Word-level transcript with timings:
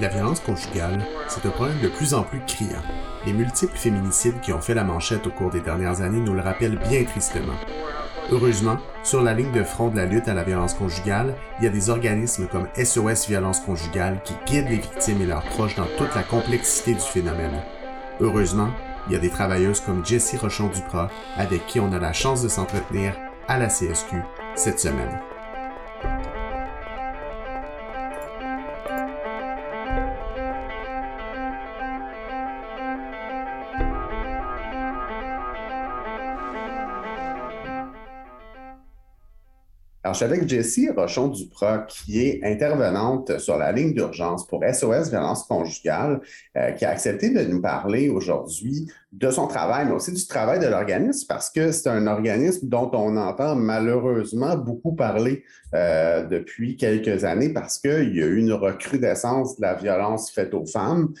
La 0.00 0.08
violence 0.08 0.40
conjugale, 0.40 1.06
c'est 1.28 1.46
un 1.46 1.50
problème 1.50 1.80
de 1.82 1.88
plus 1.88 2.14
en 2.14 2.22
plus 2.22 2.40
criant. 2.46 2.82
Les 3.26 3.34
multiples 3.34 3.76
féminicides 3.76 4.40
qui 4.40 4.54
ont 4.54 4.60
fait 4.60 4.74
la 4.74 4.84
manchette 4.84 5.26
au 5.26 5.30
cours 5.30 5.50
des 5.50 5.60
dernières 5.60 6.00
années 6.00 6.20
nous 6.20 6.32
le 6.32 6.40
rappellent 6.40 6.78
bien 6.88 7.04
tristement. 7.04 7.52
Heureusement, 8.30 8.78
sur 9.02 9.22
la 9.22 9.34
ligne 9.34 9.52
de 9.52 9.62
front 9.62 9.88
de 9.88 9.96
la 9.96 10.06
lutte 10.06 10.28
à 10.28 10.34
la 10.34 10.44
violence 10.44 10.74
conjugale, 10.74 11.34
il 11.58 11.64
y 11.64 11.68
a 11.68 11.70
des 11.70 11.90
organismes 11.90 12.46
comme 12.46 12.68
SOS 12.74 13.28
Violence 13.28 13.60
conjugale 13.60 14.20
qui 14.24 14.34
guident 14.46 14.70
les 14.70 14.76
victimes 14.76 15.20
et 15.20 15.26
leurs 15.26 15.44
proches 15.44 15.76
dans 15.76 15.86
toute 15.98 16.14
la 16.14 16.22
complexité 16.22 16.94
du 16.94 17.00
phénomène. 17.00 17.62
Heureusement, 18.20 18.70
il 19.06 19.12
y 19.12 19.16
a 19.16 19.20
des 19.20 19.28
travailleuses 19.28 19.80
comme 19.80 20.04
Jessie 20.04 20.38
Rochon-Duprat 20.38 21.10
avec 21.36 21.66
qui 21.66 21.80
on 21.80 21.92
a 21.92 21.98
la 21.98 22.14
chance 22.14 22.42
de 22.42 22.48
s'entretenir 22.48 23.14
à 23.46 23.58
la 23.58 23.68
CSQ 23.68 24.16
cette 24.54 24.80
semaine. 24.80 25.20
Je 40.12 40.16
suis 40.16 40.24
avec 40.24 40.48
Jessie 40.48 40.90
Rochon-Duprat, 40.90 41.86
qui 41.88 42.20
est 42.20 42.44
intervenante 42.44 43.38
sur 43.38 43.56
la 43.56 43.72
ligne 43.72 43.94
d'urgence 43.94 44.46
pour 44.46 44.62
SOS 44.62 45.10
Violence 45.10 45.44
conjugale, 45.44 46.20
euh, 46.56 46.72
qui 46.72 46.84
a 46.84 46.90
accepté 46.90 47.30
de 47.30 47.40
nous 47.44 47.62
parler 47.62 48.10
aujourd'hui 48.10 48.86
de 49.12 49.30
son 49.30 49.46
travail, 49.46 49.86
mais 49.86 49.92
aussi 49.92 50.12
du 50.12 50.26
travail 50.26 50.60
de 50.60 50.66
l'organisme, 50.66 51.26
parce 51.26 51.50
que 51.50 51.72
c'est 51.72 51.88
un 51.88 52.06
organisme 52.06 52.68
dont 52.68 52.90
on 52.92 53.16
entend 53.16 53.54
malheureusement 53.54 54.56
beaucoup 54.56 54.94
parler 54.94 55.42
euh, 55.74 56.26
depuis 56.26 56.76
quelques 56.76 57.24
années, 57.24 57.50
parce 57.50 57.78
qu'il 57.78 58.14
y 58.14 58.22
a 58.22 58.26
eu 58.26 58.36
une 58.36 58.52
recrudescence 58.52 59.56
de 59.56 59.62
la 59.62 59.74
violence 59.74 60.30
faite 60.30 60.52
aux 60.52 60.66
femmes 60.66 61.14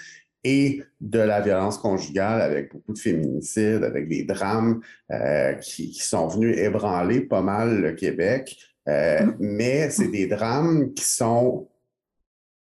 et 0.44 0.82
de 1.00 1.18
la 1.18 1.40
violence 1.40 1.78
conjugale 1.78 2.42
avec 2.42 2.70
beaucoup 2.72 2.92
de 2.92 2.98
féminicides, 2.98 3.82
avec 3.82 4.08
des 4.08 4.24
drames 4.24 4.80
euh, 5.10 5.54
qui, 5.54 5.94
sont 5.94 6.28
venus 6.28 6.58
ébranler 6.58 7.22
pas 7.22 7.40
mal 7.40 7.80
le 7.80 7.92
Québec. 7.92 8.54
Euh, 8.88 9.24
mm. 9.24 9.36
mais 9.38 9.90
c'est 9.90 10.08
des 10.08 10.26
drames 10.26 10.92
qui 10.94 11.04
sont 11.04 11.68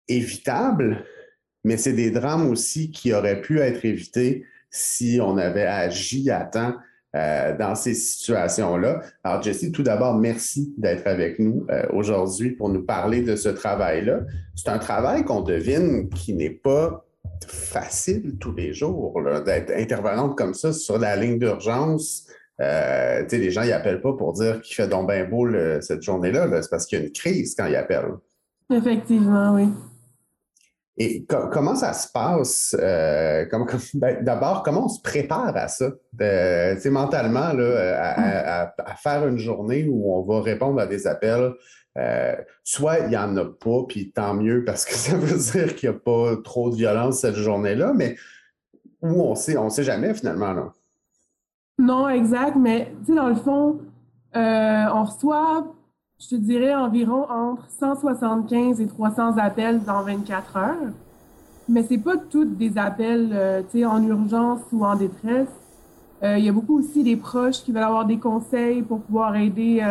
évitables, 0.07 1.05
mais 1.63 1.77
c'est 1.77 1.93
des 1.93 2.11
drames 2.11 2.49
aussi 2.49 2.91
qui 2.91 3.13
auraient 3.13 3.41
pu 3.41 3.59
être 3.59 3.85
évités 3.85 4.45
si 4.69 5.19
on 5.21 5.37
avait 5.37 5.65
agi 5.65 6.29
à 6.31 6.45
temps 6.45 6.73
euh, 7.15 7.55
dans 7.55 7.75
ces 7.75 7.93
situations-là. 7.93 9.01
Alors, 9.23 9.41
Jessie, 9.43 9.71
tout 9.71 9.83
d'abord, 9.83 10.15
merci 10.15 10.73
d'être 10.77 11.05
avec 11.05 11.37
nous 11.37 11.65
euh, 11.69 11.85
aujourd'hui 11.93 12.51
pour 12.51 12.69
nous 12.69 12.83
parler 12.83 13.21
de 13.21 13.35
ce 13.35 13.49
travail-là. 13.49 14.21
C'est 14.55 14.69
un 14.69 14.79
travail 14.79 15.23
qu'on 15.23 15.41
devine 15.41 16.09
qui 16.09 16.33
n'est 16.33 16.49
pas 16.49 17.05
facile 17.47 18.37
tous 18.39 18.53
les 18.55 18.73
jours, 18.73 19.21
d'être 19.45 19.71
intervenante 19.71 20.35
comme 20.35 20.53
ça 20.53 20.73
sur 20.73 20.97
la 20.97 21.15
ligne 21.15 21.37
d'urgence 21.37 22.27
euh, 22.61 23.23
les 23.31 23.51
gens, 23.51 23.63
ils 23.63 23.73
appellent 23.73 24.01
pas 24.01 24.13
pour 24.13 24.33
dire 24.33 24.61
qu'il 24.61 24.75
fait 24.75 24.87
donc 24.87 25.09
bien 25.09 25.25
beau 25.25 25.47
cette 25.81 26.01
journée-là. 26.01 26.61
c'est 26.61 26.69
parce 26.69 26.85
qu'il 26.85 26.99
y 26.99 27.01
a 27.01 27.05
une 27.05 27.11
crise 27.11 27.55
quand 27.55 27.65
ils 27.65 27.75
appellent. 27.75 28.13
Effectivement, 28.69 29.53
oui. 29.55 29.67
Et 30.95 31.25
comment 31.25 31.75
ça 31.75 31.91
se 31.93 32.11
passe? 32.11 32.75
Euh, 32.79 33.45
ben, 33.95 34.23
d'abord, 34.23 34.61
comment 34.61 34.85
on 34.85 34.89
se 34.89 35.01
prépare 35.01 35.57
à 35.57 35.67
ça? 35.67 35.91
Euh, 36.21 36.75
mentalement, 36.91 37.51
là, 37.51 38.67
à, 38.77 38.95
faire 38.95 39.27
une 39.27 39.39
journée 39.39 39.87
où 39.89 40.13
on 40.15 40.21
va 40.21 40.41
répondre 40.41 40.79
à 40.79 40.85
des 40.85 41.07
appels. 41.07 41.53
Euh, 41.97 42.35
soit 42.63 42.99
il 42.99 43.09
n'y 43.09 43.17
en 43.17 43.35
a 43.37 43.45
pas, 43.45 43.83
puis 43.87 44.11
tant 44.11 44.33
mieux, 44.33 44.63
parce 44.65 44.85
que 44.85 44.93
ça 44.93 45.15
veut 45.17 45.37
dire 45.37 45.75
qu'il 45.75 45.89
n'y 45.89 45.95
a 45.95 45.99
pas 45.99 46.35
trop 46.43 46.69
de 46.69 46.75
violence 46.75 47.19
cette 47.19 47.35
journée-là, 47.35 47.93
mais 47.95 48.15
où 49.01 49.21
on 49.23 49.35
sait, 49.35 49.57
on 49.57 49.65
ne 49.65 49.69
sait 49.69 49.83
jamais 49.83 50.13
finalement. 50.13 50.53
Là. 50.53 50.73
Non, 51.79 52.07
exact, 52.07 52.55
mais 52.55 52.93
tu 52.99 53.07
sais, 53.07 53.15
dans 53.15 53.29
le 53.29 53.35
fond, 53.35 53.79
euh, 54.35 54.85
on 54.93 55.03
reçoit, 55.05 55.65
je 56.19 56.29
te 56.29 56.35
dirais, 56.35 56.75
environ 56.75 57.25
entre 57.29 57.67
175 57.69 58.79
et 58.79 58.87
300 58.87 59.37
appels 59.37 59.83
dans 59.83 60.03
24 60.03 60.57
heures. 60.57 60.91
Mais 61.67 61.83
c'est 61.83 61.97
pas 61.97 62.17
tous 62.17 62.45
des 62.45 62.77
appels, 62.77 63.29
euh, 63.33 63.61
tu 63.71 63.79
sais, 63.79 63.85
en 63.85 64.03
urgence 64.03 64.61
ou 64.71 64.85
en 64.85 64.95
détresse. 64.95 65.49
Euh, 66.23 66.37
il 66.37 66.45
y 66.45 66.49
a 66.49 66.51
beaucoup 66.51 66.77
aussi 66.77 67.03
des 67.03 67.15
proches 67.15 67.63
qui 67.63 67.71
veulent 67.71 67.83
avoir 67.83 68.05
des 68.05 68.17
conseils 68.17 68.83
pour 68.83 69.01
pouvoir 69.01 69.35
aider 69.35 69.83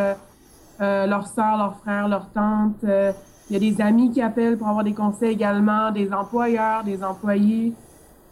leurs 0.81 1.26
soeurs, 1.26 1.59
leurs 1.59 1.76
frères, 1.78 2.09
leurs 2.09 2.31
tantes. 2.31 2.82
Il 2.82 3.53
y 3.53 3.56
a 3.56 3.59
des 3.59 3.81
amis 3.82 4.10
qui 4.10 4.22
appellent 4.22 4.56
pour 4.56 4.69
avoir 4.69 4.84
des 4.84 4.94
conseils 4.94 5.32
également, 5.32 5.91
des 5.91 6.12
employeurs, 6.12 6.84
des 6.84 7.03
employés. 7.04 7.75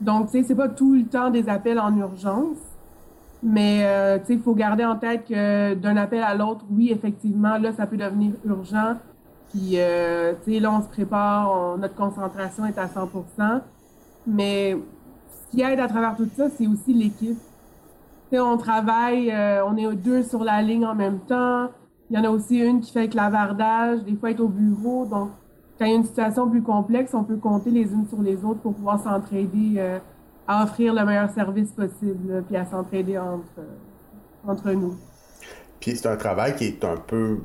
Donc, 0.01 0.27
tu 0.27 0.39
sais, 0.39 0.45
c'est 0.45 0.55
pas 0.55 0.69
tout 0.69 0.95
le 0.95 1.05
temps 1.05 1.31
des 1.31 1.49
appels 1.49 1.79
en 1.79 1.95
urgence. 1.97 2.70
Mais 3.43 3.83
euh, 3.85 4.19
il 4.29 4.41
faut 4.41 4.55
garder 4.55 4.85
en 4.85 4.97
tête 4.97 5.27
que 5.27 5.75
d'un 5.75 5.97
appel 5.97 6.23
à 6.23 6.35
l'autre, 6.35 6.65
oui, 6.71 6.91
effectivement, 6.93 7.57
là, 7.59 7.73
ça 7.73 7.87
peut 7.87 7.97
devenir 7.97 8.33
urgent. 8.45 8.97
Puis, 9.51 9.73
euh, 9.77 10.35
là, 10.47 10.73
on 10.73 10.83
se 10.83 10.89
prépare, 10.89 11.79
notre 11.79 11.95
concentration 11.95 12.67
est 12.67 12.79
à 12.79 12.87
100% 12.87 13.63
Mais 14.27 14.77
ce 15.29 15.51
qui 15.51 15.63
aide 15.63 15.81
à 15.81 15.89
travers 15.89 16.17
tout 16.17 16.29
ça, 16.37 16.49
c'est 16.51 16.67
aussi 16.67 16.93
l'équipe. 16.93 17.39
On 18.33 18.57
travaille, 18.57 19.33
euh, 19.33 19.65
on 19.67 19.77
est 19.77 19.97
deux 19.97 20.23
sur 20.23 20.45
la 20.45 20.63
ligne 20.63 20.87
en 20.87 20.95
même 20.95 21.19
temps. 21.21 21.69
Il 22.11 22.17
y 22.17 22.19
en 22.19 22.25
a 22.25 22.31
aussi 22.31 22.59
une 22.59 22.81
qui 22.81 22.93
fait 22.93 23.03
le 23.03 23.09
clavardage, 23.09 24.05
des 24.05 24.15
fois 24.15 24.31
être 24.31 24.41
au 24.41 24.49
bureau. 24.49 25.05
Donc, 25.07 25.31
quand 25.79 25.85
il 25.87 25.91
y 25.91 25.93
a 25.93 25.97
une 25.97 26.05
situation 26.05 26.49
plus 26.49 26.63
complexe, 26.63 27.13
on 27.15 27.25
peut 27.25 27.37
compter 27.37 27.71
les 27.71 27.93
unes 27.93 28.07
sur 28.09 28.23
les 28.23 28.45
autres 28.45 28.61
pour 28.61 28.75
pouvoir 28.75 29.03
s'entraider 29.03 29.75
euh, 29.79 29.99
à 30.47 30.65
offrir 30.65 30.95
le 30.95 31.05
meilleur 31.05 31.31
service 31.31 31.71
possible, 31.71 32.43
puis 32.47 32.57
à 32.57 32.65
s'entraider 32.65 33.19
entre, 33.19 33.61
entre 34.47 34.71
nous. 34.71 34.97
Puis 35.81 35.97
c'est 35.97 36.09
un 36.09 36.17
travail 36.17 36.55
qui 36.57 36.67
est 36.67 36.85
un 36.85 36.97
peu, 36.97 37.39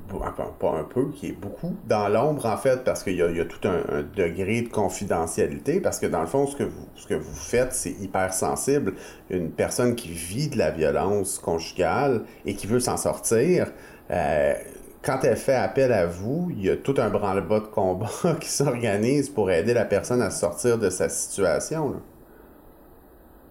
pas 0.59 0.71
un 0.77 0.83
peu, 0.83 1.09
qui 1.11 1.27
est 1.27 1.39
beaucoup 1.39 1.77
dans 1.87 2.09
l'ombre 2.09 2.45
en 2.45 2.57
fait, 2.57 2.83
parce 2.83 3.01
qu'il 3.01 3.15
y, 3.15 3.21
a 3.21 3.45
tout 3.45 3.65
un, 3.65 4.03
degré 4.15 4.61
de 4.61 4.67
confidentialité, 4.67 5.79
parce 5.79 5.99
que 5.99 6.05
dans 6.05 6.19
le 6.19 6.27
fond, 6.27 6.45
ce 6.45 6.57
que 6.57 6.63
vous, 6.63 6.85
ce 6.95 7.07
que 7.07 7.13
vous 7.13 7.33
faites, 7.33 7.71
c'est 7.71 7.93
hyper 8.01 8.33
sensible. 8.33 8.95
Une 9.29 9.51
personne 9.51 9.95
qui 9.95 10.09
vit 10.09 10.49
de 10.49 10.57
la 10.57 10.71
violence 10.71 11.39
conjugale 11.39 12.23
et 12.45 12.55
qui 12.55 12.67
veut 12.67 12.81
s'en 12.81 12.97
sortir, 12.97 13.71
euh, 14.11 14.53
quand 15.01 15.19
elle 15.23 15.37
fait 15.37 15.55
appel 15.55 15.93
à 15.93 16.05
vous, 16.05 16.49
il 16.51 16.65
y 16.65 16.69
a 16.69 16.75
tout 16.75 16.95
un 16.97 17.09
branle-bas 17.09 17.61
de 17.61 17.67
combat 17.67 18.09
qui 18.41 18.49
s'organise 18.49 19.29
pour 19.29 19.49
aider 19.49 19.73
la 19.73 19.85
personne 19.85 20.21
à 20.21 20.29
sortir 20.29 20.77
de 20.77 20.89
sa 20.89 21.07
situation. 21.07 22.01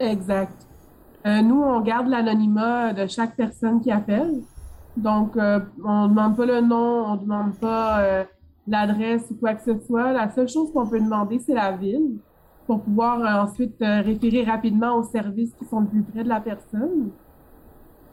Exact. 0.00 0.66
Euh, 1.27 1.41
nous, 1.41 1.62
on 1.62 1.81
garde 1.81 2.09
l'anonymat 2.09 2.93
de 2.93 3.06
chaque 3.06 3.34
personne 3.37 3.81
qui 3.81 3.91
appelle. 3.91 4.43
Donc, 4.97 5.37
euh, 5.37 5.60
on 5.84 6.05
ne 6.05 6.09
demande 6.09 6.37
pas 6.37 6.47
le 6.47 6.60
nom, 6.60 7.06
on 7.06 7.16
ne 7.16 7.21
demande 7.21 7.55
pas 7.59 8.00
euh, 8.00 8.25
l'adresse 8.66 9.31
ou 9.31 9.37
quoi 9.37 9.54
que 9.54 9.62
ce 9.62 9.78
soit. 9.87 10.12
La 10.12 10.31
seule 10.31 10.49
chose 10.49 10.72
qu'on 10.72 10.87
peut 10.87 11.00
demander, 11.00 11.38
c'est 11.38 11.54
la 11.54 11.72
ville 11.72 12.19
pour 12.66 12.83
pouvoir 12.83 13.44
ensuite 13.44 13.77
référer 13.81 14.44
rapidement 14.44 14.97
aux 14.97 15.03
services 15.03 15.53
qui 15.59 15.66
sont 15.66 15.81
le 15.81 15.87
plus 15.87 16.03
près 16.03 16.25
de 16.25 16.31
la 16.31 16.41
personne. 16.41 17.10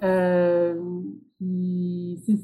c'est 0.01 0.75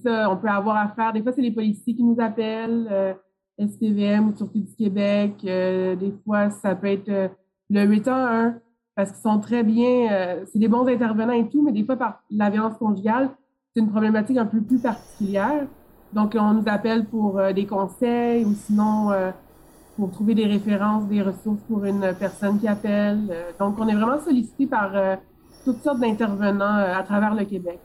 ça, 0.04 0.32
on 0.32 0.38
peut 0.38 0.48
avoir 0.48 0.78
affaire. 0.78 1.12
Des 1.12 1.22
fois, 1.22 1.34
c'est 1.34 1.42
les 1.42 1.52
policiers 1.52 1.96
qui 1.96 2.04
nous 2.04 2.16
appellent, 2.20 3.18
SPVM 3.60 4.30
ou 4.30 4.38
Sûreté 4.38 4.60
du 4.60 4.74
Québec. 4.74 5.34
des 5.44 6.14
fois, 6.24 6.50
ça 6.50 6.76
peut 6.76 6.88
être 6.88 7.32
le 7.70 7.86
811 7.86 8.54
parce 8.98 9.12
qu'ils 9.12 9.22
sont 9.22 9.40
très 9.40 9.62
bien, 9.62 10.12
euh, 10.12 10.44
c'est 10.52 10.58
des 10.58 10.68
bons 10.68 10.88
intervenants 10.88 11.32
et 11.32 11.48
tout, 11.48 11.62
mais 11.62 11.72
des 11.72 11.84
fois, 11.84 11.98
par 11.98 12.24
la 12.32 12.50
violence 12.50 12.80
conjugale, 12.80 13.30
c'est 13.72 13.80
une 13.80 13.92
problématique 13.92 14.38
un 14.38 14.48
peu 14.48 14.60
plus 14.60 14.80
particulière. 14.80 15.68
Donc, 16.14 16.36
on 16.38 16.56
nous 16.56 16.64
appelle 16.66 17.06
pour 17.06 17.38
euh, 17.38 17.54
des 17.54 17.68
conseils 17.68 18.44
ou 18.44 18.56
sinon 18.56 19.12
euh, 19.12 19.30
pour 19.98 20.10
trouver 20.10 20.34
des 20.34 20.48
références, 20.48 21.06
des 21.06 21.22
ressources 21.22 21.62
pour 21.68 21.86
une 21.86 22.12
personne 22.20 22.60
qui 22.60 22.68
appelle. 22.68 23.32
donc, 23.60 23.76
on 23.78 23.88
est 23.88 23.94
vraiment 23.94 24.20
sollicité 24.20 24.66
par 24.66 24.92
toutes 25.64 25.82
sortes 25.84 26.00
d'intervenants 26.00 26.78
à 26.78 27.02
travers 27.04 27.34
le 27.34 27.46
Québec. 27.46 27.80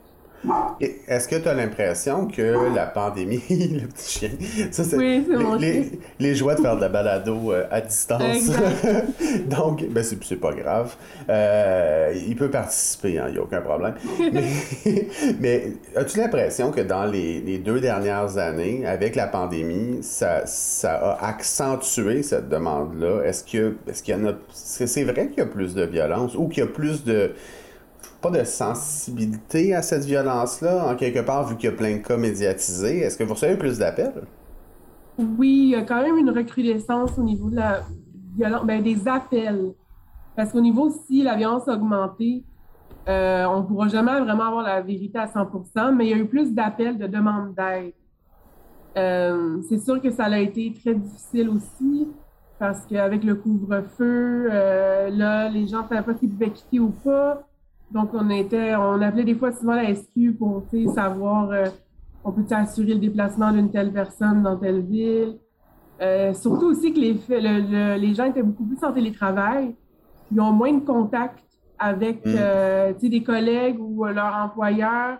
Est-ce 1.07 1.27
que 1.27 1.35
tu 1.35 1.47
as 1.47 1.53
l'impression 1.53 2.27
que 2.27 2.73
la 2.73 2.85
pandémie, 2.85 3.41
le 3.49 3.87
petit 3.87 4.19
chien, 4.19 4.29
ça 4.71 4.83
c'est 4.83 4.97
oui, 4.97 5.25
les, 5.59 5.91
les, 6.19 6.35
joies 6.35 6.55
de 6.55 6.61
faire 6.61 6.75
de 6.75 6.81
la 6.81 6.89
balado 6.89 7.51
euh, 7.51 7.65
à 7.71 7.81
distance. 7.81 8.51
Donc, 9.49 9.85
ben 9.89 10.03
c'est 10.03 10.39
pas 10.39 10.51
grave. 10.51 10.95
Euh, 11.29 12.13
il 12.27 12.35
peut 12.35 12.49
participer, 12.49 13.19
hein, 13.19 13.25
il 13.29 13.33
n'y 13.33 13.39
a 13.39 13.43
aucun 13.43 13.61
problème. 13.61 13.93
mais, 15.39 15.73
as-tu 15.95 16.19
l'impression 16.19 16.71
que 16.71 16.81
dans 16.81 17.05
les, 17.05 17.57
deux 17.59 17.79
dernières 17.79 18.37
années, 18.37 18.85
avec 18.85 19.15
la 19.15 19.27
pandémie, 19.27 19.99
ça, 20.01 20.45
ça 20.45 20.93
a 20.93 21.27
accentué 21.27 22.23
cette 22.23 22.49
demande-là? 22.49 23.23
Est-ce 23.23 23.43
que 23.43 23.75
est-ce 23.87 24.03
qu'il 24.03 24.15
y 24.15 24.17
en 24.17 24.25
a. 24.25 24.33
C'est 24.51 25.03
vrai 25.03 25.27
qu'il 25.27 25.37
y 25.37 25.41
a 25.41 25.45
plus 25.45 25.73
de 25.73 25.83
violence 25.83 26.35
ou 26.35 26.47
qu'il 26.47 26.63
y 26.63 26.67
a 26.67 26.69
plus 26.69 27.03
de 27.03 27.33
pas 28.23 28.31
de 28.31 28.43
sensibilité 28.45 29.75
à 29.75 29.81
cette 29.81 30.05
violence-là, 30.05 30.87
en 30.87 30.95
quelque 30.95 31.19
part, 31.19 31.45
vu 31.45 31.57
qu'il 31.57 31.69
y 31.69 31.73
a 31.73 31.75
plein 31.75 31.97
de 31.97 32.01
cas 32.01 32.15
médiatisés. 32.15 32.99
Est-ce 32.99 33.17
que 33.17 33.23
vous 33.23 33.33
recevez 33.33 33.57
plus 33.57 33.77
d'appels? 33.77 34.23
Oui, 35.17 35.65
il 35.65 35.69
y 35.69 35.75
a 35.75 35.83
quand 35.83 36.01
même 36.01 36.17
une 36.17 36.29
recrudescence 36.29 37.17
au 37.17 37.23
niveau 37.23 37.49
de 37.49 37.57
la 37.57 37.81
violence, 38.35 38.65
ben, 38.65 38.81
des 38.81 39.07
appels. 39.07 39.73
Parce 40.35 40.51
qu'au 40.51 40.61
niveau, 40.61 40.89
si 41.05 41.21
la 41.21 41.35
violence 41.35 41.67
a 41.67 41.73
augmenté, 41.73 42.43
euh, 43.09 43.45
on 43.45 43.59
ne 43.59 43.65
pourra 43.65 43.89
jamais 43.89 44.17
vraiment 44.21 44.45
avoir 44.45 44.63
la 44.63 44.81
vérité 44.81 45.19
à 45.19 45.27
100% 45.27 45.93
mais 45.93 46.05
il 46.05 46.09
y 46.11 46.13
a 46.13 46.17
eu 46.17 46.25
plus 46.25 46.53
d'appels, 46.53 46.97
de 46.97 47.07
demandes 47.07 47.53
d'aide. 47.53 47.93
Euh, 48.97 49.61
c'est 49.67 49.79
sûr 49.79 50.01
que 50.01 50.09
ça 50.11 50.25
a 50.25 50.37
été 50.37 50.73
très 50.73 50.95
difficile 50.95 51.49
aussi, 51.49 52.07
parce 52.57 52.85
qu'avec 52.85 53.23
le 53.25 53.35
couvre-feu, 53.35 54.47
euh, 54.49 55.09
là, 55.09 55.49
les 55.49 55.67
gens 55.67 55.83
ne 55.83 55.87
savaient 55.89 56.03
pas 56.03 56.17
s'ils 56.17 56.29
pouvaient 56.29 56.51
quitter 56.51 56.79
ou 56.79 56.89
pas. 56.89 57.43
Donc, 57.93 58.09
on 58.13 58.27
était, 58.31 58.75
on 58.75 58.99
appelait 59.01 59.23
des 59.23 59.35
fois 59.35 59.51
souvent 59.51 59.75
la 59.75 59.93
SQ 59.93 60.35
pour 60.39 60.63
savoir 60.95 61.51
euh, 61.51 61.65
on 62.23 62.31
peut 62.31 62.43
assurer 62.49 62.95
le 62.95 62.99
déplacement 62.99 63.51
d'une 63.51 63.69
telle 63.69 63.93
personne 63.93 64.41
dans 64.41 64.57
telle 64.57 64.81
ville. 64.81 65.37
Euh, 66.01 66.33
surtout 66.33 66.65
aussi 66.65 66.91
que 66.91 66.99
les, 66.99 67.97
les 67.99 68.15
gens 68.15 68.25
étaient 68.25 68.41
beaucoup 68.41 68.65
plus 68.65 68.83
en 68.83 68.91
télétravail. 68.91 69.75
Ils 70.31 70.41
ont 70.41 70.51
moins 70.51 70.73
de 70.73 70.83
contact 70.83 71.37
avec 71.77 72.25
mm. 72.25 72.35
euh, 72.35 72.93
des 72.99 73.21
collègues 73.21 73.79
ou 73.79 74.05
leurs 74.05 74.35
employeurs. 74.43 75.19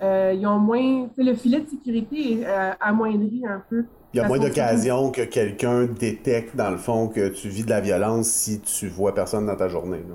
ils 0.00 0.46
ont 0.46 0.58
moins. 0.58 1.08
Le 1.18 1.34
filet 1.34 1.60
de 1.60 1.68
sécurité 1.68 2.40
est 2.40 2.46
amoindri 2.80 3.42
un 3.46 3.62
peu. 3.68 3.84
Il 4.14 4.16
y 4.16 4.20
a 4.20 4.26
moins 4.26 4.38
d'occasions 4.38 5.10
que 5.10 5.20
quelqu'un 5.20 5.84
détecte, 5.84 6.56
dans 6.56 6.70
le 6.70 6.78
fond, 6.78 7.08
que 7.08 7.28
tu 7.28 7.48
vis 7.48 7.64
de 7.64 7.70
la 7.70 7.82
violence 7.82 8.28
si 8.28 8.60
tu 8.60 8.88
vois 8.88 9.14
personne 9.14 9.44
dans 9.44 9.56
ta 9.56 9.68
journée. 9.68 9.98
Là 9.98 10.14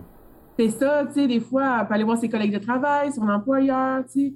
c'est 0.62 0.80
ça, 0.80 1.04
tu 1.08 1.14
sais, 1.14 1.28
des 1.28 1.40
fois, 1.40 1.78
elle 1.80 1.88
peut 1.88 1.94
aller 1.96 2.04
voir 2.04 2.18
ses 2.18 2.30
collègues 2.30 2.54
de 2.54 2.64
travail, 2.64 3.12
son 3.12 3.28
employeur, 3.28 4.04
tu 4.06 4.30
sais, 4.30 4.34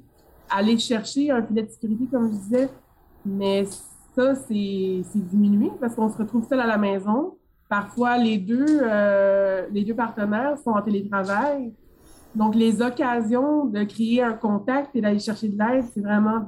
aller 0.50 0.78
chercher 0.78 1.30
un 1.32 1.44
filet 1.44 1.64
de 1.64 1.70
sécurité, 1.70 2.06
comme 2.12 2.28
je 2.28 2.38
disais. 2.38 2.70
Mais 3.26 3.66
ça, 4.16 4.36
c'est 4.36 5.04
diminué 5.16 5.72
parce 5.80 5.94
qu'on 5.96 6.10
se 6.10 6.18
retrouve 6.18 6.48
seul 6.48 6.60
à 6.60 6.68
la 6.68 6.78
maison. 6.78 7.38
Parfois, 7.70 8.18
les 8.18 8.38
deux, 8.38 8.66
euh, 8.84 9.66
les 9.72 9.84
deux 9.84 9.96
partenaires 9.96 10.58
sont 10.64 10.72
en 10.72 10.82
télétravail. 10.82 11.74
Donc, 12.34 12.56
les 12.56 12.82
occasions 12.82 13.66
de 13.66 13.84
créer 13.84 14.22
un 14.22 14.34
contact 14.34 14.96
et 14.96 15.02
d'aller 15.02 15.20
chercher 15.20 15.50
de 15.50 15.58
l'aide, 15.58 15.86
c'est 15.94 16.02
vraiment 16.02 16.48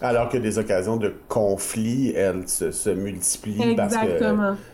Alors 0.00 0.28
que 0.28 0.38
des 0.38 0.58
occasions 0.58 0.96
de 0.96 1.14
conflit, 1.28 2.10
elles 2.10 2.48
se, 2.48 2.70
se 2.70 2.90
multiplient 2.90 3.62
Exactement. 3.62 4.36
parce 4.36 4.58
que 4.58 4.71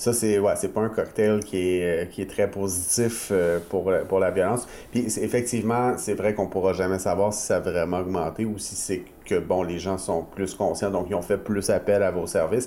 ça, 0.00 0.14
c'est 0.14 0.38
ouais, 0.38 0.54
c'est 0.56 0.72
pas 0.72 0.80
un 0.80 0.88
cocktail 0.88 1.40
qui 1.40 1.58
est, 1.58 1.82
euh, 1.82 2.04
qui 2.06 2.22
est 2.22 2.26
très 2.30 2.50
positif 2.50 3.28
euh, 3.30 3.58
pour, 3.68 3.92
pour 4.08 4.18
la 4.18 4.30
violence. 4.30 4.66
Puis 4.90 5.04
effectivement, 5.20 5.92
c'est 5.98 6.14
vrai 6.14 6.32
qu'on 6.32 6.46
pourra 6.46 6.72
jamais 6.72 6.98
savoir 6.98 7.34
si 7.34 7.42
ça 7.42 7.56
a 7.56 7.60
vraiment 7.60 7.98
augmenté 7.98 8.46
ou 8.46 8.56
si 8.56 8.76
c'est 8.76 9.04
que 9.26 9.38
bon, 9.38 9.62
les 9.62 9.78
gens 9.78 9.98
sont 9.98 10.22
plus 10.22 10.54
conscients, 10.54 10.90
donc 10.90 11.08
ils 11.10 11.14
ont 11.14 11.20
fait 11.20 11.36
plus 11.36 11.68
appel 11.68 12.02
à 12.02 12.10
vos 12.10 12.26
services. 12.26 12.66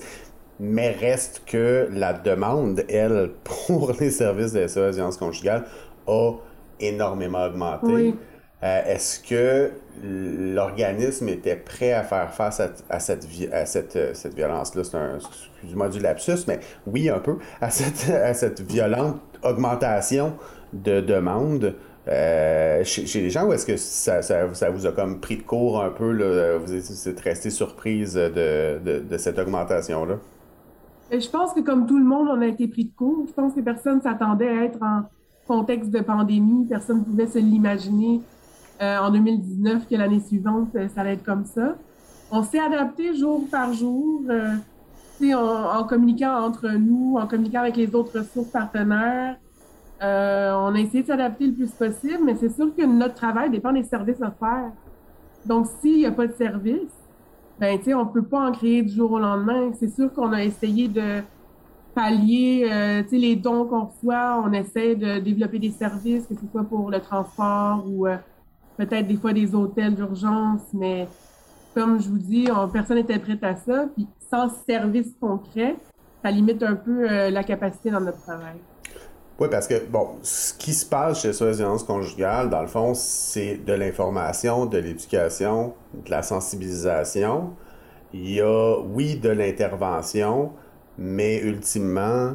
Mais 0.59 0.91
reste 0.91 1.41
que 1.47 1.87
la 1.91 2.13
demande, 2.13 2.85
elle, 2.87 3.31
pour 3.65 3.93
les 3.99 4.11
services 4.11 4.53
de 4.53 4.67
SOS 4.67 4.93
violence 4.93 5.17
conjugale 5.17 5.65
a 6.05 6.33
énormément 6.79 7.45
augmenté. 7.45 7.87
Oui. 7.87 8.15
Euh, 8.63 8.81
est-ce 8.85 9.19
que 9.19 9.71
l'organisme 10.01 11.27
était 11.27 11.57
prêt 11.57 11.91
à 11.91 12.03
faire 12.03 12.33
face 12.33 12.61
à, 12.61 12.69
euh, 12.69 13.65
cette 13.65 14.35
violence-là? 14.35 14.83
C'est 14.85 14.95
un, 14.95 15.15
excuse-moi 15.17 15.89
du 15.89 15.99
lapsus, 15.99 16.45
mais 16.47 16.61
oui, 16.87 17.09
un 17.09 17.19
peu, 17.19 17.37
à 17.59 17.69
cette, 17.69 18.61
violente 18.67 19.19
augmentation 19.43 20.33
de 20.71 21.01
demandes 21.01 21.75
euh, 22.07 22.83
chez, 22.85 23.21
les 23.21 23.29
gens, 23.29 23.47
ou 23.47 23.53
est-ce 23.53 23.65
que 23.65 23.75
ça, 23.75 24.45
vous 24.69 24.85
a 24.85 24.91
comme 24.93 25.19
pris 25.19 25.37
de 25.37 25.43
court 25.43 25.83
un 25.83 25.89
peu, 25.89 26.57
vous 26.57 26.73
êtes 26.73 27.19
resté 27.19 27.49
surprise 27.49 28.13
de, 28.13 28.79
de, 29.01 29.17
cette 29.17 29.39
augmentation-là? 29.39 30.15
Je 31.11 31.29
pense 31.29 31.53
que 31.53 31.59
comme 31.59 31.85
tout 31.85 31.99
le 31.99 32.05
monde, 32.05 32.29
on 32.29 32.41
a 32.41 32.47
été 32.47 32.67
pris 32.69 32.85
de 32.85 32.95
court. 32.95 33.25
Je 33.27 33.33
pense 33.33 33.53
que 33.53 33.59
personne 33.59 34.01
s'attendait 34.01 34.47
à 34.47 34.63
être 34.63 34.81
en 34.81 35.03
contexte 35.47 35.91
de 35.91 35.99
pandémie. 35.99 36.65
Personne 36.65 36.99
ne 36.99 37.03
pouvait 37.03 37.27
se 37.27 37.39
l'imaginer 37.39 38.21
euh, 38.81 38.97
en 38.97 39.11
2019 39.11 39.87
que 39.87 39.95
l'année 39.95 40.19
suivante, 40.19 40.69
euh, 40.75 40.87
ça 40.89 41.01
allait 41.01 41.13
être 41.13 41.23
comme 41.23 41.45
ça. 41.45 41.75
On 42.31 42.43
s'est 42.43 42.59
adapté 42.59 43.15
jour 43.15 43.45
par 43.51 43.71
jour, 43.73 44.23
euh, 44.29 44.55
en, 45.33 45.79
en, 45.79 45.83
communiquant 45.83 46.35
entre 46.43 46.69
nous, 46.69 47.15
en 47.17 47.27
communiquant 47.27 47.59
avec 47.59 47.77
les 47.77 47.93
autres 47.93 48.19
ressources 48.19 48.49
partenaires. 48.49 49.37
on 50.01 50.75
a 50.75 50.79
essayé 50.79 51.03
de 51.03 51.07
s'adapter 51.07 51.47
le 51.47 51.53
plus 51.53 51.69
possible, 51.71 52.19
mais 52.25 52.35
c'est 52.35 52.49
sûr 52.49 52.75
que 52.75 52.83
notre 52.83 53.13
travail 53.13 53.51
dépend 53.51 53.71
des 53.71 53.83
services 53.83 54.21
offerts. 54.21 54.71
Donc, 55.45 55.67
s'il 55.79 55.97
n'y 55.97 56.05
a 56.05 56.11
pas 56.11 56.27
de 56.27 56.33
service, 56.33 56.91
ben, 57.59 57.77
tu 57.77 57.85
sais, 57.85 57.93
on 57.93 58.05
peut 58.07 58.23
pas 58.23 58.49
en 58.49 58.51
créer 58.51 58.81
du 58.81 58.93
jour 58.93 59.11
au 59.11 59.19
lendemain. 59.19 59.71
C'est 59.79 59.93
sûr 59.93 60.11
qu'on 60.11 60.33
a 60.33 60.43
essayé 60.43 60.87
de 60.87 61.21
pallier, 61.93 62.67
euh, 62.71 63.03
tu 63.03 63.09
sais, 63.09 63.17
les 63.17 63.35
dons 63.35 63.65
qu'on 63.65 63.85
reçoit. 63.85 64.41
On 64.43 64.51
essaie 64.51 64.95
de 64.95 65.19
développer 65.19 65.59
des 65.59 65.71
services, 65.71 66.25
que 66.25 66.33
ce 66.33 66.47
soit 66.51 66.63
pour 66.63 66.89
le 66.89 66.99
transport 66.99 67.85
ou 67.87 68.07
peut-être 68.77 69.07
des 69.07 69.17
fois 69.17 69.33
des 69.33 69.53
hôtels 69.53 69.95
d'urgence, 69.95 70.61
mais 70.73 71.07
comme 71.73 72.01
je 72.01 72.07
vous 72.09 72.17
dis, 72.17 72.47
personne 72.71 72.97
n'était 72.97 73.19
prête 73.19 73.43
à 73.43 73.55
ça. 73.55 73.85
Puis 73.95 74.07
sans 74.29 74.49
service 74.67 75.13
concret, 75.19 75.75
ça 76.23 76.31
limite 76.31 76.63
un 76.63 76.75
peu 76.75 77.09
euh, 77.09 77.29
la 77.29 77.43
capacité 77.43 77.91
dans 77.91 78.01
notre 78.01 78.21
travail. 78.21 78.55
Oui, 79.39 79.47
parce 79.49 79.67
que, 79.67 79.85
bon, 79.87 80.09
ce 80.21 80.53
qui 80.53 80.73
se 80.73 80.85
passe 80.85 81.21
chez 81.21 81.33
SOS 81.33 81.57
Violence 81.57 81.83
Conjugale, 81.83 82.49
dans 82.49 82.61
le 82.61 82.67
fond, 82.67 82.93
c'est 82.93 83.57
de 83.65 83.73
l'information, 83.73 84.67
de 84.67 84.77
l'éducation, 84.77 85.73
de 86.05 86.11
la 86.11 86.21
sensibilisation. 86.21 87.49
Il 88.13 88.31
y 88.31 88.41
a, 88.41 88.77
oui, 88.79 89.15
de 89.15 89.29
l'intervention, 89.29 90.51
mais 90.99 91.39
ultimement, 91.39 92.33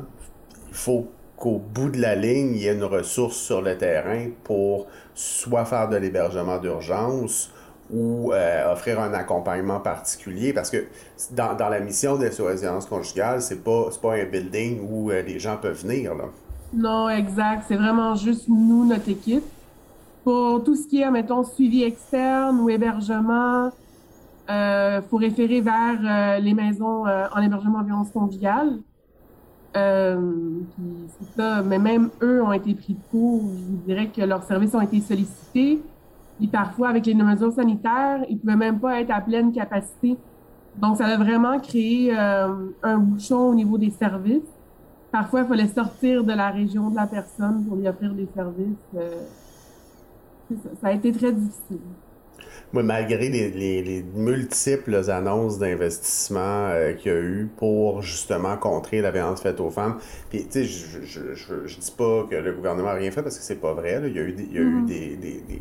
il 0.68 0.74
faut 0.74 1.06
qu'au 1.38 1.58
bout 1.58 1.90
de 1.90 2.00
la 2.00 2.14
ligne, 2.14 2.52
il 2.54 2.62
y 2.62 2.66
ait 2.66 2.74
une 2.74 2.84
ressource 2.84 3.36
sur 3.36 3.62
le 3.62 3.78
terrain 3.78 4.28
pour 4.44 4.86
soit 5.14 5.64
faire 5.64 5.88
de 5.88 5.96
l'hébergement 5.96 6.58
d'urgence 6.58 7.52
ou 7.90 8.32
euh, 8.32 8.72
offrir 8.72 9.00
un 9.00 9.14
accompagnement 9.14 9.80
particulier 9.80 10.52
parce 10.52 10.70
que 10.70 10.86
dans, 11.30 11.56
la 11.56 11.80
mission 11.80 12.18
de 12.18 12.28
SOS 12.28 12.86
conjugale, 12.86 13.40
c'est 13.40 13.62
pas, 13.62 13.88
pas 14.02 14.14
un 14.14 14.24
building 14.24 14.80
où 14.90 15.10
euh, 15.10 15.22
les 15.22 15.38
gens 15.38 15.56
peuvent 15.56 15.80
venir. 15.80 16.14
Là. 16.14 16.24
Non, 16.74 17.08
exact. 17.08 17.64
C'est 17.68 17.76
vraiment 17.76 18.14
juste 18.14 18.48
nous, 18.48 18.84
notre 18.84 19.08
équipe. 19.08 19.44
Pour 20.24 20.62
tout 20.64 20.74
ce 20.74 20.86
qui 20.86 21.00
est, 21.00 21.10
mettons, 21.10 21.44
suivi 21.44 21.84
externe 21.84 22.60
ou 22.60 22.68
hébergement, 22.68 23.70
il 24.48 24.52
euh, 24.52 25.02
faut 25.02 25.16
référer 25.16 25.60
vers 25.60 26.40
les 26.40 26.52
maisons 26.52 27.04
en 27.06 27.40
hébergement 27.40 27.82
violence 27.82 28.10
conjugale. 28.10 28.78
Euh, 29.76 30.60
ça. 31.36 31.62
Mais 31.62 31.78
même 31.78 32.10
eux 32.22 32.42
ont 32.42 32.52
été 32.52 32.74
pris 32.74 32.94
de 32.94 33.00
court. 33.10 33.42
Je 33.56 33.86
dirais 33.86 34.08
que 34.08 34.22
leurs 34.22 34.42
services 34.44 34.74
ont 34.74 34.80
été 34.80 35.00
sollicités. 35.00 35.80
Et 36.40 36.46
parfois, 36.46 36.88
avec 36.88 37.06
les 37.06 37.14
mesures 37.14 37.52
sanitaires, 37.52 38.24
ils 38.28 38.36
ne 38.36 38.40
pouvaient 38.40 38.56
même 38.56 38.78
pas 38.78 39.00
être 39.00 39.10
à 39.10 39.20
pleine 39.20 39.52
capacité. 39.52 40.16
Donc, 40.76 40.96
ça 40.96 41.06
a 41.06 41.16
vraiment 41.16 41.58
créé 41.58 42.16
euh, 42.16 42.70
un 42.82 42.98
bouchon 42.98 43.48
au 43.48 43.54
niveau 43.54 43.76
des 43.76 43.90
services. 43.90 44.42
Parfois, 45.10 45.40
il 45.40 45.46
fallait 45.46 45.68
sortir 45.68 46.22
de 46.22 46.32
la 46.32 46.50
région 46.50 46.90
de 46.90 46.96
la 46.96 47.06
personne 47.06 47.64
pour 47.66 47.76
lui 47.76 47.88
offrir 47.88 48.12
des 48.12 48.28
services. 48.34 48.76
Euh, 48.96 49.22
ça 50.80 50.88
a 50.88 50.92
été 50.92 51.12
très 51.12 51.32
difficile 51.32 51.78
malgré 52.72 53.28
les, 53.28 54.04
multiples 54.14 55.10
annonces 55.10 55.58
d'investissement 55.58 56.68
euh, 56.68 56.92
qu'il 56.92 57.12
y 57.12 57.14
a 57.14 57.18
eu 57.18 57.48
pour 57.56 58.02
justement 58.02 58.56
contrer 58.56 59.00
la 59.00 59.10
violence 59.10 59.40
faite 59.40 59.60
aux 59.60 59.70
femmes, 59.70 59.98
puis 60.30 60.44
tu 60.44 60.64
sais, 60.64 60.64
je, 60.64 61.34
je, 61.34 61.78
dis 61.78 61.94
pas 61.96 62.26
que 62.30 62.36
le 62.36 62.52
gouvernement 62.52 62.88
n'a 62.88 62.94
rien 62.94 63.10
fait 63.10 63.22
parce 63.22 63.38
que 63.38 63.44
c'est 63.44 63.60
pas 63.60 63.72
vrai. 63.72 64.00
Il 64.06 64.14
y 64.14 64.18
a 64.18 64.22
eu, 64.22 64.32
des, 64.32 64.42
il 64.44 64.52
y 64.52 64.58
a 64.58 64.62
eu 64.62 64.82
mm-hmm. 64.82 65.60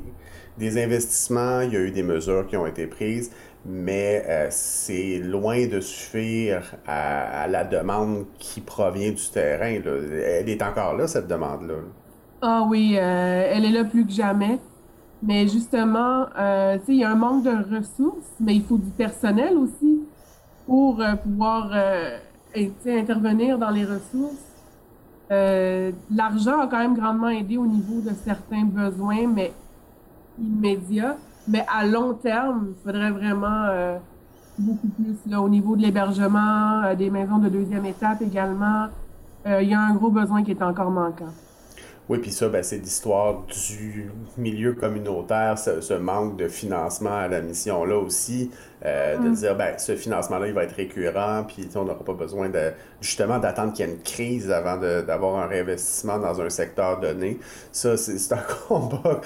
des, 0.58 0.84
investissements, 0.84 1.62
il 1.62 1.74
y 1.74 1.78
a 1.78 1.80
eu 1.80 1.92
des 1.92 2.04
mesures 2.04 2.46
qui 2.48 2.58
ont 2.58 2.68
été 2.68 2.88
prises, 2.88 3.32
mais 3.66 4.24
euh, 4.28 4.48
c'est 4.50 5.20
loin 5.20 5.66
de 5.68 5.80
suffire 5.80 6.76
à, 6.86 7.48
la 7.48 7.64
demande 7.64 8.26
qui 8.40 8.62
provient 8.62 9.12
du 9.12 9.30
terrain. 9.32 9.80
Elle 9.86 10.50
est 10.50 10.62
encore 10.62 10.96
là, 10.96 11.08
cette 11.08 11.28
demande-là. 11.28 11.76
Ah 12.42 12.66
oui, 12.70 12.98
euh, 12.98 13.52
elle 13.52 13.66
est 13.66 13.72
là 13.72 13.84
plus 13.84 14.06
que 14.06 14.12
jamais. 14.12 14.60
Mais 15.24 15.47
justement, 15.47 16.25
euh, 16.38 16.77
il 16.88 16.95
y 16.95 17.03
a 17.03 17.12
un 17.12 17.15
manque 17.15 17.43
de 17.43 17.75
ressources, 17.75 18.31
mais 18.39 18.55
il 18.55 18.63
faut 18.63 18.77
du 18.77 18.91
personnel 18.91 19.57
aussi 19.57 20.03
pour 20.65 21.01
euh, 21.01 21.15
pouvoir 21.15 21.71
euh, 21.74 22.17
intervenir 22.86 23.57
dans 23.57 23.71
les 23.71 23.83
ressources. 23.86 24.45
L'argent 25.29 26.59
a 26.62 26.67
quand 26.67 26.77
même 26.77 26.95
grandement 26.95 27.29
aidé 27.29 27.57
au 27.57 27.65
niveau 27.65 28.00
de 28.00 28.12
certains 28.24 28.63
besoins, 28.63 29.27
mais 29.27 29.51
immédiats. 30.39 31.17
Mais 31.47 31.65
à 31.67 31.86
long 31.86 32.13
terme, 32.13 32.67
il 32.69 32.83
faudrait 32.83 33.12
vraiment 33.12 33.97
beaucoup 34.57 34.88
plus 34.88 35.17
là, 35.29 35.41
au 35.41 35.50
niveau 35.50 35.75
de 35.75 35.81
l'hébergement, 35.81 36.93
des 36.97 37.09
maisons 37.09 37.39
de 37.39 37.50
deuxième 37.50 37.86
étape 37.86 38.21
également. 38.21 38.88
Il 39.45 39.67
y 39.67 39.74
a 39.74 39.81
un 39.81 39.95
gros 39.95 40.09
besoin 40.09 40.43
qui 40.43 40.51
est 40.51 40.62
encore 40.62 40.91
manquant. 40.91 41.33
Oui, 42.10 42.20
puis 42.20 42.32
ça, 42.32 42.48
ben, 42.48 42.64
c'est 42.64 42.78
l'histoire 42.78 43.44
du 43.48 44.10
milieu 44.38 44.74
communautaire, 44.74 45.58
ce, 45.60 45.94
manque 45.94 46.38
de 46.38 46.48
financement 46.48 47.18
à 47.18 47.28
la 47.28 47.42
mission-là 47.42 47.98
aussi, 47.98 48.50
euh, 48.86 49.17
de 49.17 49.29
mm. 49.29 49.34
dire, 49.34 49.55
ben, 49.55 49.77
ce 49.77 49.96
financement-là, 49.96 50.48
il 50.48 50.53
va 50.53 50.63
être 50.63 50.75
récurrent, 50.75 51.43
puis 51.48 51.67
on 51.75 51.84
n'aura 51.84 52.03
pas 52.03 52.13
besoin 52.13 52.50
de, 52.50 52.72
justement 53.01 53.39
d'attendre 53.39 53.74
qu'il 53.74 53.86
y 53.86 53.89
ait 53.89 53.91
une 53.91 54.01
crise 54.01 54.51
avant 54.51 54.77
d'avoir 54.77 55.38
un 55.38 55.48
réinvestissement 55.48 56.19
dans 56.19 56.39
un 56.41 56.50
secteur 56.50 57.00
donné. 57.00 57.39
Ça, 57.72 57.98
c'est 57.98 58.34
un 58.34 58.43
combat 58.67 59.22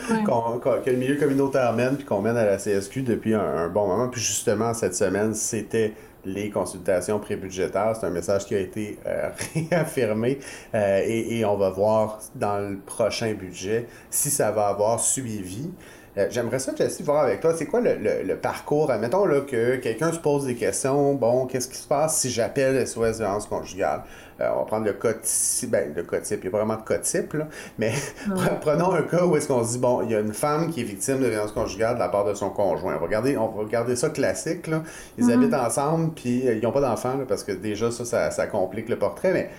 que 0.84 0.90
le 0.90 0.98
milieu 0.98 1.16
communautaire 1.16 1.74
mène, 1.74 1.98
puis 1.98 2.06
qu'on 2.06 2.22
mène 2.22 2.38
à 2.38 2.46
la 2.46 2.58
CSQ 2.58 3.02
depuis 3.02 3.34
un, 3.34 3.68
bon 3.68 3.88
moment. 3.88 4.08
Puis 4.08 4.22
justement, 4.22 4.74
cette 4.74 4.96
semaine, 4.96 5.34
c'était 5.34 5.94
les 6.24 6.50
consultations 6.50 7.20
prébudgétaires. 7.20 7.96
C'est 8.00 8.06
un 8.06 8.12
message 8.12 8.46
qui 8.46 8.56
a 8.56 8.60
été 8.60 9.00
euh, 9.06 9.30
réaffirmé 9.72 10.40
euh, 10.76 11.02
et, 11.06 11.44
on 11.44 11.58
va 11.58 11.70
voir 11.72 12.20
dans 12.36 12.60
le 12.60 12.78
prochain 12.78 13.34
budget 13.34 13.88
si 14.10 14.30
ça 14.30 14.52
va 14.52 14.68
avoir 14.68 15.00
suivi. 15.00 15.72
Euh, 16.18 16.28
j'aimerais 16.30 16.60
ça, 16.60 16.74
Jessie, 16.76 17.04
voir 17.04 17.24
avec 17.24 17.40
toi, 17.40 17.54
c'est 17.56 17.66
quoi 17.66 17.80
le, 17.80 17.96
le, 17.96 18.36
parcours? 18.36 18.92
Admettons 18.92 19.26
là, 19.26 19.42
que 19.42 19.78
quelqu'un 19.78 20.12
se 20.12 20.20
pose 20.20 20.46
des 20.46 20.56
questions, 20.56 21.14
bon, 21.14 21.46
qu'est-ce 21.46 21.70
qui 21.70 21.78
se 21.78 21.88
passe 21.88 22.18
si 22.18 22.30
j'appelle 22.30 22.86
SOS 22.86 23.20
violence 23.20 23.46
conjugale? 23.46 24.04
Euh, 24.42 24.50
on 24.54 24.60
va 24.60 24.66
prendre 24.66 24.86
le 24.86 24.94
cas 24.94 25.14
type, 25.14 25.70
ben, 25.70 25.94
le 25.96 26.04
cas 26.04 26.20
type, 26.20 26.40
il 26.40 26.42
n'y 26.42 26.48
a 26.48 26.52
pas 26.52 26.58
vraiment 26.66 26.82
de 26.82 26.86
cas 26.86 26.98
type, 26.98 27.34
là, 27.34 27.48
mais 27.78 27.94
prenons 28.62 28.92
un 28.92 29.04
cas 29.04 29.24
où 29.24 29.38
est-ce 29.38 29.48
qu'on 29.48 29.64
se 29.64 29.74
dit, 29.74 29.80
bon, 29.80 30.02
il 30.02 30.12
y 30.12 30.16
a 30.16 30.20
une 30.20 30.34
femme 30.34 30.70
qui 30.70 30.82
est 30.82 30.84
victime 30.84 31.20
de 31.20 31.28
violence 31.28 31.54
conjugale 31.54 31.96
de 31.96 32.00
la 32.00 32.10
part 32.10 32.26
de 32.26 32.34
son 32.34 32.50
conjoint. 32.50 32.96
On 32.96 33.00
va 33.00 33.06
regarder, 33.06 33.38
on 33.38 33.48
va 33.48 33.62
regarder 33.62 33.96
ça 33.96 34.10
classique, 34.10 34.68
là. 34.68 34.84
Ils 35.18 35.26
mm-hmm. 35.26 35.34
habitent 35.34 35.54
ensemble, 35.54 36.14
puis 36.14 36.48
euh, 36.48 36.56
ils 36.56 36.64
n'ont 36.64 36.74
pas 36.74 36.82
d'enfants, 36.82 37.20
parce 37.28 37.44
que 37.46 37.54
déjà, 37.54 37.90
ça, 37.90 38.32
ça, 38.32 38.48
complique 38.48 38.90
le 38.90 38.98
portrait, 38.98 39.32
mais 39.32 39.50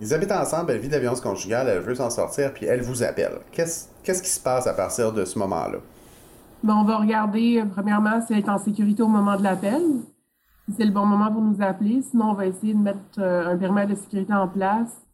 ils 0.00 0.14
habitent 0.14 0.32
ensemble, 0.32 0.72
elle 0.72 0.80
vit 0.80 0.88
de 0.88 0.94
la 0.94 0.98
violence 0.98 1.20
conjugale, 1.20 1.68
elle 1.68 1.80
veut 1.80 1.94
s'en 1.94 2.08
sortir, 2.08 2.54
puis 2.54 2.66
elle 2.66 2.80
vous 2.80 3.02
appelle. 3.02 3.38
Qu'est-ce 3.52 4.22
qui 4.22 4.30
se 4.30 4.40
passe 4.40 4.66
à 4.66 4.72
partir 4.72 5.12
de 5.12 5.24
ce 5.24 5.38
moment-là? 5.38 5.78
Ben, 6.62 6.74
on 6.74 6.84
va 6.84 6.98
regarder, 6.98 7.60
euh, 7.60 7.64
premièrement, 7.64 8.20
si 8.20 8.32
elle 8.32 8.40
est 8.40 8.48
en 8.48 8.58
sécurité 8.58 9.02
au 9.02 9.08
moment 9.08 9.36
de 9.36 9.42
l'appel, 9.42 9.80
si 10.66 10.74
c'est 10.76 10.84
le 10.84 10.90
bon 10.90 11.06
moment 11.06 11.32
pour 11.32 11.42
nous 11.42 11.62
appeler. 11.62 12.02
Sinon, 12.02 12.30
on 12.30 12.34
va 12.34 12.46
essayer 12.46 12.74
de 12.74 12.78
mettre 12.78 12.98
euh, 13.18 13.52
un 13.52 13.56
périmètre 13.56 13.90
de 13.90 13.94
sécurité 13.94 14.32
en 14.32 14.48
place. 14.48 15.06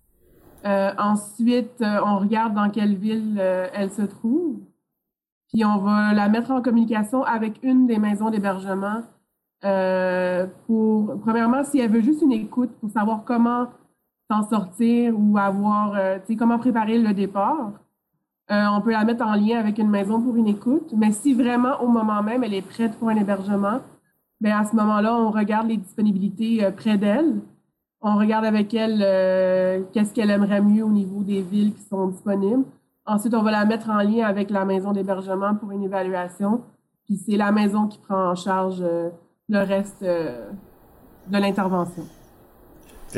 Euh, 0.64 0.90
ensuite, 0.98 1.80
on 1.80 2.18
regarde 2.18 2.54
dans 2.54 2.70
quelle 2.70 2.96
ville 2.96 3.38
elle 3.38 3.90
se 3.92 4.02
trouve. 4.02 4.58
Puis 5.52 5.64
on 5.64 5.78
va 5.78 6.12
la 6.12 6.28
mettre 6.28 6.50
en 6.50 6.60
communication 6.60 7.22
avec 7.22 7.60
une 7.62 7.86
des 7.86 7.98
maisons 7.98 8.30
d'hébergement 8.30 9.02
pour, 10.66 11.20
premièrement, 11.20 11.62
si 11.62 11.78
elle 11.78 11.92
veut 11.92 12.00
juste 12.00 12.22
une 12.22 12.32
écoute 12.32 12.70
pour 12.80 12.90
savoir 12.90 13.22
comment 13.24 13.68
s'en 14.30 14.48
sortir 14.48 15.14
ou 15.18 15.38
avoir, 15.38 15.92
tu 16.20 16.26
sais, 16.26 16.36
comment 16.36 16.58
préparer 16.58 16.98
le 16.98 17.14
départ. 17.14 17.72
Euh, 18.50 18.64
on 18.70 18.80
peut 18.80 18.92
la 18.92 19.04
mettre 19.04 19.26
en 19.26 19.34
lien 19.34 19.58
avec 19.58 19.78
une 19.78 19.90
maison 19.90 20.22
pour 20.22 20.36
une 20.36 20.46
écoute, 20.46 20.92
mais 20.96 21.10
si 21.10 21.34
vraiment 21.34 21.80
au 21.82 21.88
moment 21.88 22.22
même 22.22 22.44
elle 22.44 22.54
est 22.54 22.62
prête 22.62 22.96
pour 22.96 23.08
un 23.08 23.16
hébergement, 23.16 23.80
bien 24.40 24.58
à 24.60 24.64
ce 24.64 24.76
moment-là, 24.76 25.16
on 25.16 25.30
regarde 25.32 25.66
les 25.66 25.76
disponibilités 25.76 26.64
euh, 26.64 26.70
près 26.70 26.96
d'elle. 26.96 27.40
On 28.00 28.16
regarde 28.16 28.44
avec 28.44 28.72
elle 28.72 29.02
euh, 29.02 29.82
qu'est-ce 29.92 30.14
qu'elle 30.14 30.30
aimerait 30.30 30.60
mieux 30.60 30.84
au 30.84 30.90
niveau 30.90 31.24
des 31.24 31.42
villes 31.42 31.74
qui 31.74 31.82
sont 31.82 32.06
disponibles. 32.06 32.64
Ensuite, 33.04 33.34
on 33.34 33.42
va 33.42 33.50
la 33.50 33.64
mettre 33.64 33.90
en 33.90 33.98
lien 33.98 34.24
avec 34.26 34.50
la 34.50 34.64
maison 34.64 34.92
d'hébergement 34.92 35.56
pour 35.56 35.72
une 35.72 35.82
évaluation. 35.82 36.60
Puis 37.04 37.16
c'est 37.16 37.36
la 37.36 37.50
maison 37.50 37.88
qui 37.88 37.98
prend 37.98 38.30
en 38.30 38.34
charge 38.36 38.80
le 38.80 39.58
reste 39.58 40.02
de 40.02 41.38
l'intervention 41.38 42.04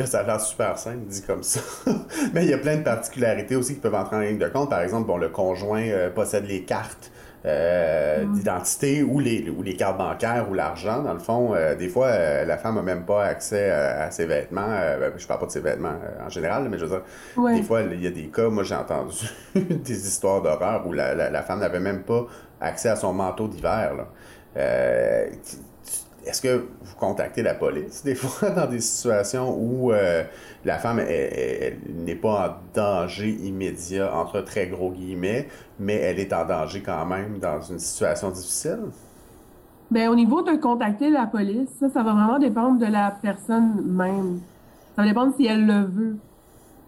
ça 0.05 0.19
a 0.19 0.23
l'air 0.23 0.39
super 0.39 0.77
simple, 0.77 1.05
dit 1.07 1.21
comme 1.21 1.43
ça. 1.43 1.61
Mais 2.33 2.43
il 2.43 2.49
y 2.49 2.53
a 2.53 2.57
plein 2.57 2.77
de 2.77 2.83
particularités 2.83 3.55
aussi 3.55 3.75
qui 3.75 3.79
peuvent 3.79 3.95
entrer 3.95 4.15
en 4.15 4.21
ligne 4.21 4.37
de 4.37 4.47
compte. 4.47 4.69
Par 4.69 4.81
exemple, 4.81 5.07
bon, 5.07 5.17
le 5.17 5.29
conjoint 5.29 5.83
euh, 5.83 6.09
possède 6.09 6.45
les 6.45 6.63
cartes 6.63 7.11
euh, 7.45 8.25
d'identité 8.33 9.01
ou 9.01 9.19
les, 9.19 9.49
ou 9.49 9.63
les 9.63 9.75
cartes 9.75 9.97
bancaires 9.97 10.49
ou 10.49 10.53
l'argent. 10.53 11.01
Dans 11.01 11.13
le 11.13 11.19
fond, 11.19 11.53
euh, 11.53 11.75
des 11.75 11.87
fois, 11.87 12.11
la 12.45 12.57
femme 12.57 12.75
n'a 12.75 12.81
même 12.81 13.05
pas 13.05 13.23
accès 13.23 13.71
à, 13.71 14.11
ses 14.11 14.25
vêtements. 14.25 14.67
Ben, 14.67 15.13
je 15.17 15.25
parle 15.25 15.39
pas 15.39 15.45
de 15.45 15.51
ses 15.51 15.61
vêtements 15.61 15.95
en 16.25 16.29
général, 16.29 16.67
mais 16.69 16.77
je 16.77 16.85
veux 16.85 16.97
dire, 16.97 17.55
des 17.55 17.63
fois, 17.63 17.81
il 17.81 18.01
y 18.01 18.07
a 18.07 18.11
des 18.11 18.27
cas, 18.27 18.49
moi 18.49 18.63
j'ai 18.63 18.75
entendu 18.75 19.15
des 19.55 20.07
histoires 20.07 20.41
d'horreur 20.41 20.85
où 20.85 20.93
la, 20.93 21.15
la, 21.15 21.29
la 21.29 21.41
femme 21.41 21.59
n'avait 21.59 21.79
même 21.79 22.03
pas 22.03 22.25
accès 22.59 22.89
à 22.89 22.95
son 22.95 23.13
manteau 23.13 23.47
d'hiver. 23.47 23.93
Est-ce 26.25 26.41
que 26.41 26.67
vous 26.81 26.95
contactez 26.99 27.41
la 27.41 27.55
police 27.55 28.03
des 28.03 28.15
fois 28.15 28.49
dans 28.49 28.67
des 28.67 28.79
situations 28.79 29.55
où 29.57 29.91
euh, 29.91 30.23
la 30.65 30.77
femme 30.77 30.99
n'est 30.99 32.15
pas 32.15 32.49
en 32.49 32.75
danger 32.75 33.29
immédiat, 33.29 34.13
entre 34.13 34.41
très 34.41 34.67
gros 34.67 34.91
guillemets, 34.91 35.47
mais 35.79 35.95
elle 35.95 36.19
est 36.19 36.33
en 36.33 36.45
danger 36.45 36.81
quand 36.81 37.05
même 37.05 37.39
dans 37.39 37.61
une 37.61 37.79
situation 37.79 38.29
difficile? 38.31 38.79
Bien, 39.91 40.11
au 40.11 40.15
niveau 40.15 40.43
de 40.43 40.55
contacter 40.55 41.09
la 41.09 41.25
police, 41.25 41.69
ça, 41.79 41.89
ça 41.89 42.03
va 42.03 42.13
vraiment 42.13 42.37
dépendre 42.37 42.77
de 42.77 42.91
la 42.91 43.11
personne 43.21 43.81
même. 43.85 44.39
Ça 44.95 45.01
va 45.01 45.07
dépendre 45.07 45.33
si 45.35 45.45
elle 45.47 45.65
le 45.65 45.81
veut 45.81 46.17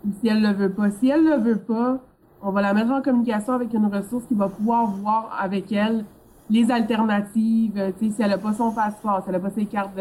ou 0.06 0.10
si 0.22 0.28
elle 0.28 0.42
le 0.42 0.54
veut 0.54 0.72
pas. 0.72 0.92
Si 0.92 1.10
elle 1.10 1.24
le 1.24 1.38
veut 1.38 1.58
pas, 1.58 1.98
on 2.44 2.52
va 2.52 2.62
la 2.62 2.74
mettre 2.74 2.92
en 2.92 3.02
communication 3.02 3.54
avec 3.54 3.74
une 3.74 3.86
ressource 3.88 4.26
qui 4.28 4.36
va 4.36 4.50
pouvoir 4.50 4.86
voir 4.88 5.38
avec 5.40 5.72
elle 5.72 6.06
les 6.50 6.70
alternatives, 6.70 7.78
euh, 7.78 7.92
si 8.00 8.14
elle 8.20 8.30
n'a 8.30 8.38
pas 8.38 8.54
son 8.54 8.72
passeport, 8.72 9.22
si 9.24 9.30
elle 9.30 9.36
n'a 9.36 9.40
pas 9.40 9.52
ses 9.52 9.66
cartes 9.66 9.98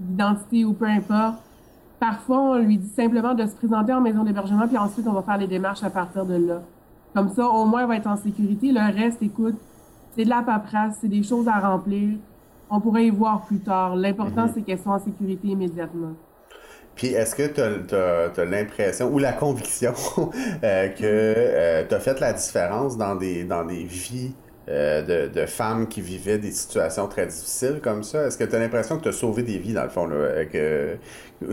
d'identité 0.00 0.64
ou 0.64 0.72
peu 0.72 0.86
importe. 0.86 1.36
Parfois, 1.98 2.40
on 2.40 2.54
lui 2.58 2.78
dit 2.78 2.90
simplement 2.94 3.34
de 3.34 3.44
se 3.44 3.56
présenter 3.56 3.92
en 3.92 4.00
maison 4.00 4.22
d'hébergement, 4.22 4.68
puis 4.68 4.78
ensuite, 4.78 5.06
on 5.08 5.12
va 5.12 5.22
faire 5.22 5.38
les 5.38 5.48
démarches 5.48 5.82
à 5.82 5.90
partir 5.90 6.24
de 6.24 6.34
là. 6.34 6.62
Comme 7.14 7.30
ça, 7.30 7.48
au 7.48 7.64
moins, 7.64 7.82
elle 7.82 7.88
va 7.88 7.96
être 7.96 8.06
en 8.06 8.16
sécurité. 8.16 8.70
Le 8.70 8.94
reste, 8.94 9.20
écoute, 9.22 9.56
c'est 10.14 10.24
de 10.24 10.30
la 10.30 10.42
paperasse, 10.42 10.98
c'est 11.00 11.08
des 11.08 11.22
choses 11.22 11.48
à 11.48 11.58
remplir. 11.58 12.16
On 12.70 12.80
pourrait 12.80 13.06
y 13.06 13.10
voir 13.10 13.42
plus 13.42 13.58
tard. 13.58 13.96
L'important, 13.96 14.44
mhm. 14.44 14.52
c'est 14.54 14.62
qu'elle 14.62 14.78
soit 14.78 14.92
en 14.92 14.98
sécurité 15.00 15.48
immédiatement. 15.48 16.12
Puis 16.94 17.08
est-ce 17.08 17.34
que 17.34 17.46
tu 17.46 18.40
as, 18.40 18.44
l'impression 18.44 19.12
ou 19.12 19.18
la 19.18 19.32
conviction 19.32 19.94
euh, 20.64 20.88
que 20.88 21.02
euh, 21.04 21.84
tu 21.88 21.94
as 21.94 22.00
fait 22.00 22.18
la 22.20 22.32
différence 22.32 22.96
dans 22.96 23.14
des, 23.14 23.44
dans 23.44 23.64
des 23.64 23.84
vies 23.84 24.34
euh, 24.68 25.28
de, 25.28 25.46
femmes 25.46 25.88
qui 25.88 26.02
vivaient 26.02 26.36
des 26.36 26.50
situations 26.50 27.08
très 27.08 27.26
difficiles 27.26 27.80
comme 27.82 28.02
ça. 28.02 28.26
Est-ce 28.26 28.36
que 28.36 28.44
tu 28.44 28.54
as 28.54 28.58
l'impression 28.58 28.98
que 28.98 29.02
tu 29.04 29.08
as 29.08 29.12
sauvé 29.12 29.42
des 29.42 29.56
vies, 29.56 29.72
dans 29.72 29.84
le 29.84 29.88
fond, 29.88 30.06
là, 30.06 30.44
que 30.44 30.98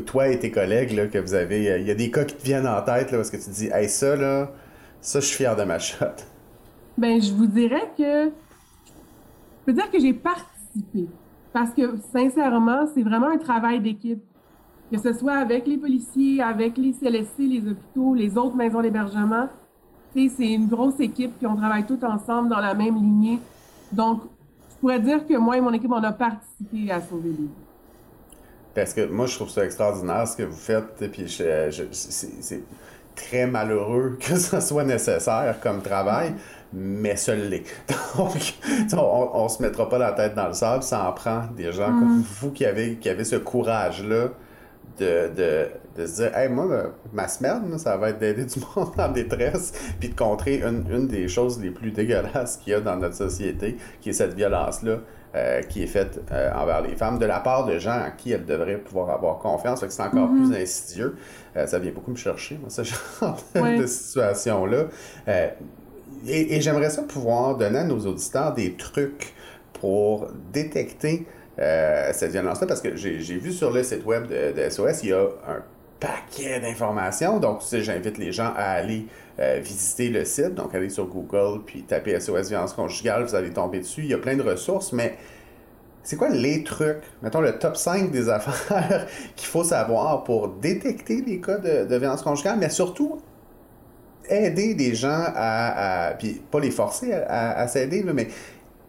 toi 0.06 0.28
et 0.28 0.38
tes 0.38 0.52
collègues, 0.52 0.92
là, 0.92 1.08
que 1.08 1.18
vous 1.18 1.34
avez. 1.34 1.80
Il 1.80 1.88
y 1.88 1.92
a 1.92 1.96
des 1.96 2.12
cas 2.12 2.26
qui 2.26 2.36
te 2.36 2.44
viennent 2.44 2.68
en 2.68 2.82
tête, 2.82 3.12
là, 3.12 3.20
parce 3.20 3.30
que 3.30 3.38
tu 3.38 3.44
te 3.44 3.50
dis, 3.52 3.70
hey, 3.72 3.88
ça, 3.88 4.18
là, 4.18 4.52
ça, 5.00 5.22
je 5.22 5.26
suis 5.28 5.38
fier 5.38 5.56
de 5.56 5.64
ma 5.64 5.80
shot. 5.80 6.06
Ben, 6.98 7.22
je 7.22 7.32
vous 7.34 7.48
dirais 7.48 7.90
que. 7.98 8.26
Je 8.26 9.66
peux 9.66 9.74
dire 9.74 9.90
que 9.90 10.00
j'ai 10.00 10.14
participé. 10.14 11.08
Parce 11.54 11.72
que, 11.72 11.96
sincèrement, 12.12 12.86
c'est 12.94 13.04
vraiment 13.04 13.30
un 13.30 13.38
travail 13.38 13.80
d'équipe. 13.80 14.22
Que 14.92 15.00
ce 15.00 15.14
soit 15.14 15.36
avec 15.36 15.68
les 15.68 15.78
policiers, 15.78 16.42
avec 16.42 16.78
les 16.78 16.92
CLSC, 16.92 17.40
les 17.40 17.60
hôpitaux, 17.60 18.14
les 18.14 18.38
autres 18.38 18.56
maisons 18.58 18.82
d'hébergement 18.82 19.48
c'est 20.16 20.54
une 20.54 20.68
grosse 20.68 21.00
équipe, 21.00 21.38
puis 21.38 21.48
on 21.48 21.56
travaille 21.56 21.86
tous 21.86 22.04
ensemble 22.04 22.50
dans 22.50 22.60
la 22.60 22.74
même 22.74 22.96
lignée. 22.96 23.40
Donc, 23.92 24.22
je 24.70 24.76
pourrais 24.80 25.00
dire 25.00 25.26
que 25.28 25.38
moi 25.38 25.58
et 25.58 25.62
mon 25.62 25.74
équipe, 25.74 25.92
on 25.92 26.04
a 26.04 26.12
participé 26.12 26.92
à 26.92 27.02
sauver 27.02 27.30
les 27.30 27.50
Parce 28.74 28.94
que 28.94 29.06
moi, 29.08 29.26
je 29.26 29.36
trouve 29.36 29.50
ça 29.50 29.66
extraordinaire 29.66 30.28
ce 30.28 30.38
que 30.38 30.44
vous 30.44 30.56
faites, 30.56 31.02
et 31.02 31.08
puis 31.08 31.26
c'est 31.30 32.64
très 33.16 33.48
malheureux 33.48 34.18
que 34.20 34.36
ça 34.36 34.62
soit 34.62 34.84
nécessaire 34.84 35.60
comme 35.62 35.82
travail, 35.82 36.34
mais 36.74 37.16
ça 37.16 37.36
l'est. 37.36 37.64
Donc, 38.18 38.56
on, 38.98 39.44
ne 39.44 39.50
se 39.50 39.62
mettra 39.62 39.88
pas 39.90 39.98
la 39.98 40.12
tête 40.12 40.36
dans 40.36 40.48
le 40.48 40.54
sable, 40.54 40.84
ça 40.84 41.08
en 41.08 41.14
prend 41.14 41.44
des 41.56 41.72
gens 41.72 41.88
comme 41.88 42.20
mm. 42.20 42.24
vous 42.40 42.52
qui 42.52 42.66
avez, 42.66 42.96
qui 42.96 43.10
avez 43.10 43.24
ce 43.24 43.38
courage-là 43.38 44.30
de, 45.00 45.30
de, 45.36 45.68
de, 45.98 46.06
se 46.06 46.16
dire, 46.16 46.38
hey, 46.38 46.50
moi, 46.50 46.94
ma 47.14 47.28
semaine, 47.28 47.78
ça 47.78 47.98
va 47.98 48.10
être 48.10 48.20
d'aider 48.20 48.46
du 48.46 48.60
monde 48.76 48.92
en 48.98 49.10
détresse, 49.10 49.74
puis 50.00 50.10
de 50.10 50.16
contrer 50.16 50.62
une, 50.62 50.86
une 50.90 51.08
des 51.08 51.28
choses 51.28 51.60
les 51.60 51.72
plus 51.72 51.92
dégueulasses 51.92 52.58
qu'il 52.58 52.74
y 52.74 52.76
a 52.76 52.82
dans 52.82 52.98
notre 52.98 53.16
société, 53.16 53.78
qui 54.02 54.10
est 54.10 54.14
cette 54.14 54.34
violence-là. 54.34 55.00
Euh, 55.36 55.64
qui 55.64 55.84
est 55.84 55.88
faite 55.88 56.22
euh, 56.32 56.50
envers 56.54 56.82
les 56.82 56.96
femmes 56.96 57.20
de 57.20 57.26
la 57.26 57.42
part 57.42 57.66
de 57.66 57.78
gens 57.78 57.92
à 57.92 58.10
qui 58.10 58.32
elles 58.32 58.46
devraient 58.46 58.78
pouvoir 58.78 59.10
avoir 59.10 59.40
confiance. 59.40 59.82
que 59.82 59.90
c'est 59.90 60.02
encore 60.02 60.30
mm-hmm. 60.30 60.48
plus 60.48 60.56
insidieux. 60.56 61.16
Euh, 61.58 61.68
ça 61.68 61.78
vient 61.78 61.92
beaucoup 61.92 62.12
me 62.12 62.16
chercher, 62.16 62.58
moi, 62.58 62.70
ce 62.70 62.84
genre 62.84 63.44
de 63.56 63.86
situation-là 63.86 64.86
et, 66.26 66.62
j'aimerais 66.62 66.90
ça 66.90 67.02
pouvoir 67.02 67.58
donner 67.58 67.80
à 67.80 67.84
nos 67.84 68.00
auditeurs 68.06 68.54
des 68.54 68.76
trucs 68.76 69.34
pour 69.74 70.30
détecter 70.54 71.28
cette 71.58 72.32
violence-là, 72.32 72.68
parce 72.68 72.82
que 72.82 72.96
j'ai 72.96 73.38
vu 73.38 73.52
sur 73.52 73.72
le 73.72 73.84
site 73.84 74.06
web 74.06 74.28
de, 74.28 74.70
SOS, 74.70 75.04
il 75.04 75.10
y 75.10 75.14
a 75.14 75.24
un 75.48 75.64
paquet 76.00 76.60
d'informations. 76.60 77.40
Donc, 77.40 77.62
j'invite 77.72 78.18
les 78.18 78.32
gens 78.32 78.52
à 78.56 78.72
aller 78.72 79.08
euh, 79.40 79.60
visiter 79.64 80.10
le 80.10 80.26
site. 80.26 80.54
Donc, 80.56 80.74
aller 80.76 80.90
sur 80.90 81.08
Google, 81.08 81.62
puis 81.66 81.84
taper 81.84 82.20
SOS 82.20 82.50
violence 82.50 82.74
conjugale, 82.74 83.24
vous 83.24 83.36
allez 83.36 83.52
tomber 83.52 83.80
dessus. 83.80 84.02
Il 84.02 84.08
y 84.08 84.14
a 84.14 84.18
plein 84.18 84.36
de 84.36 84.44
ressources, 84.44 84.94
mais 84.94 85.18
c'est 86.04 86.18
quoi 86.18 86.30
les 86.30 86.64
trucs, 86.64 87.02
mettons 87.24 87.42
le 87.42 87.58
top 87.58 87.76
5 87.76 88.12
des 88.12 88.30
affaires 88.30 89.08
qu'il 89.36 89.48
faut 89.48 89.64
savoir 89.64 90.24
pour 90.24 90.50
détecter 90.50 91.22
les 91.22 91.42
cas 91.42 91.58
de, 91.58 91.96
violence 91.98 92.22
conjugale, 92.22 92.58
mais 92.60 92.70
surtout 92.70 93.18
aider 94.30 94.74
des 94.74 94.96
gens 94.96 95.24
à, 95.36 96.14
puis 96.18 96.42
pas 96.52 96.60
les 96.60 96.72
forcer 96.72 97.14
à, 97.14 97.68
s'aider, 97.68 98.04
mais 98.04 98.28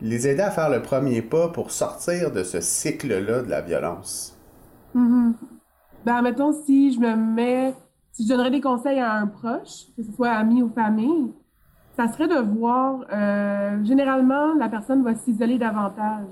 les 0.01 0.29
aider 0.29 0.43
à 0.43 0.51
faire 0.51 0.71
le 0.71 0.83
premier 0.83 1.23
pas 1.23 1.49
pour 1.49 1.71
sortir 1.71 2.31
de 2.31 2.43
ce 2.43 2.61
cycle-là 2.61 3.43
de 3.43 3.51
la 3.51 3.61
violence. 3.63 4.39
Mm-hmm. 4.95 5.33
Ben, 6.07 6.23
mettons, 6.23 6.53
si 6.53 6.93
je 6.93 7.01
me 7.01 7.17
mets, 7.17 7.75
si 8.13 8.23
je 8.23 8.29
donnerais 8.29 8.53
des 8.53 8.61
conseils 8.61 9.01
à 9.01 9.15
un 9.15 9.27
proche, 9.27 9.87
que 9.97 10.05
ce 10.05 10.13
soit 10.13 10.31
ami 10.31 10.63
ou 10.63 10.71
famille, 10.73 11.33
ça 11.97 12.07
serait 12.07 12.29
de 12.29 12.37
voir, 12.37 13.01
euh, 13.13 13.83
généralement, 13.83 14.55
la 14.55 14.69
personne 14.69 15.03
va 15.03 15.17
s'isoler 15.17 15.59
davantage. 15.59 16.29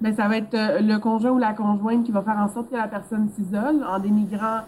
Ben, 0.00 0.14
ça 0.14 0.28
va 0.28 0.36
être 0.36 0.54
euh, 0.54 0.78
le 0.78 0.98
conjoint 1.00 1.32
ou 1.32 1.38
la 1.38 1.54
conjointe 1.54 2.04
qui 2.04 2.12
va 2.12 2.22
faire 2.22 2.38
en 2.38 2.46
sorte 2.46 2.70
que 2.70 2.76
la 2.76 2.86
personne 2.86 3.28
s'isole 3.30 3.84
en 3.84 3.98
dénigrant 3.98 4.60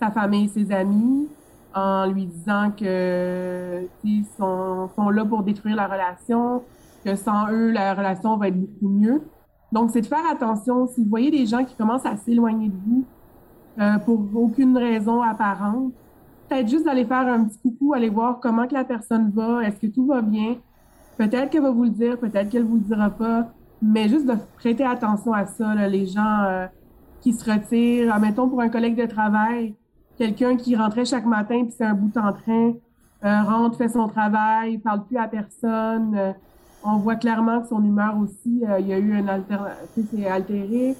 sa 0.00 0.10
famille 0.10 0.46
et 0.46 0.48
ses 0.48 0.72
amis, 0.72 1.28
en 1.74 2.06
lui 2.06 2.24
disant 2.24 2.70
que 2.70 3.82
ils 4.02 4.24
sont, 4.38 4.88
sont 4.96 5.10
là 5.10 5.26
pour 5.26 5.42
détruire 5.42 5.76
la 5.76 5.88
relation, 5.88 6.62
que 7.04 7.16
sans 7.16 7.50
eux, 7.52 7.70
la 7.70 7.92
relation 7.92 8.38
va 8.38 8.48
être 8.48 8.58
beaucoup 8.58 8.88
mieux. 8.88 9.20
Donc, 9.72 9.90
c'est 9.90 10.00
de 10.00 10.06
faire 10.06 10.24
attention. 10.32 10.86
Si 10.86 11.02
vous 11.02 11.10
voyez 11.10 11.30
des 11.30 11.44
gens 11.44 11.66
qui 11.66 11.74
commencent 11.74 12.06
à 12.06 12.16
s'éloigner 12.16 12.70
de 12.70 12.76
vous 12.86 13.04
euh, 13.78 13.98
pour 13.98 14.24
aucune 14.34 14.76
raison 14.76 15.22
apparente, 15.22 15.92
peut-être 16.48 16.68
juste 16.68 16.84
d'aller 16.84 17.04
faire 17.04 17.26
un 17.26 17.44
petit 17.44 17.58
coucou, 17.60 17.94
aller 17.94 18.08
voir 18.08 18.38
comment 18.40 18.66
que 18.66 18.74
la 18.74 18.84
personne 18.84 19.30
va, 19.30 19.64
est-ce 19.64 19.78
que 19.78 19.86
tout 19.86 20.06
va 20.06 20.22
bien? 20.22 20.56
Peut-être 21.16 21.50
qu'elle 21.50 21.62
va 21.62 21.70
vous 21.70 21.84
le 21.84 21.90
dire, 21.90 22.18
peut-être 22.18 22.50
qu'elle 22.50 22.64
vous 22.64 22.76
le 22.76 22.82
dira 22.82 23.10
pas. 23.10 23.48
Mais 23.82 24.08
juste 24.08 24.26
de 24.26 24.34
prêter 24.56 24.84
attention 24.84 25.32
à 25.32 25.46
ça, 25.46 25.74
les 25.74 26.06
gens 26.06 26.42
euh, 26.44 26.66
qui 27.20 27.32
se 27.32 27.50
retirent. 27.50 28.14
Admettons 28.14 28.48
pour 28.48 28.60
un 28.60 28.68
collègue 28.68 28.96
de 28.96 29.06
travail, 29.06 29.74
quelqu'un 30.18 30.56
qui 30.56 30.74
rentrait 30.74 31.04
chaque 31.04 31.26
matin 31.26 31.64
puis 31.64 31.74
c'est 31.76 31.84
un 31.84 31.94
bout 31.94 32.16
en 32.16 32.32
train, 32.32 32.72
euh, 33.24 33.42
rentre, 33.42 33.76
fait 33.76 33.88
son 33.88 34.08
travail, 34.08 34.78
parle 34.78 35.04
plus 35.04 35.18
à 35.18 35.28
personne. 35.28 36.14
Euh, 36.16 36.32
on 36.82 36.96
voit 36.96 37.16
clairement 37.16 37.60
que 37.60 37.68
son 37.68 37.82
humeur 37.82 38.16
aussi, 38.18 38.62
il 38.78 38.86
y 38.86 38.92
a 38.92 38.98
eu 38.98 39.14
un 39.14 39.26
alternative, 39.26 40.06
c'est 40.10 40.26
altéré. 40.26 40.94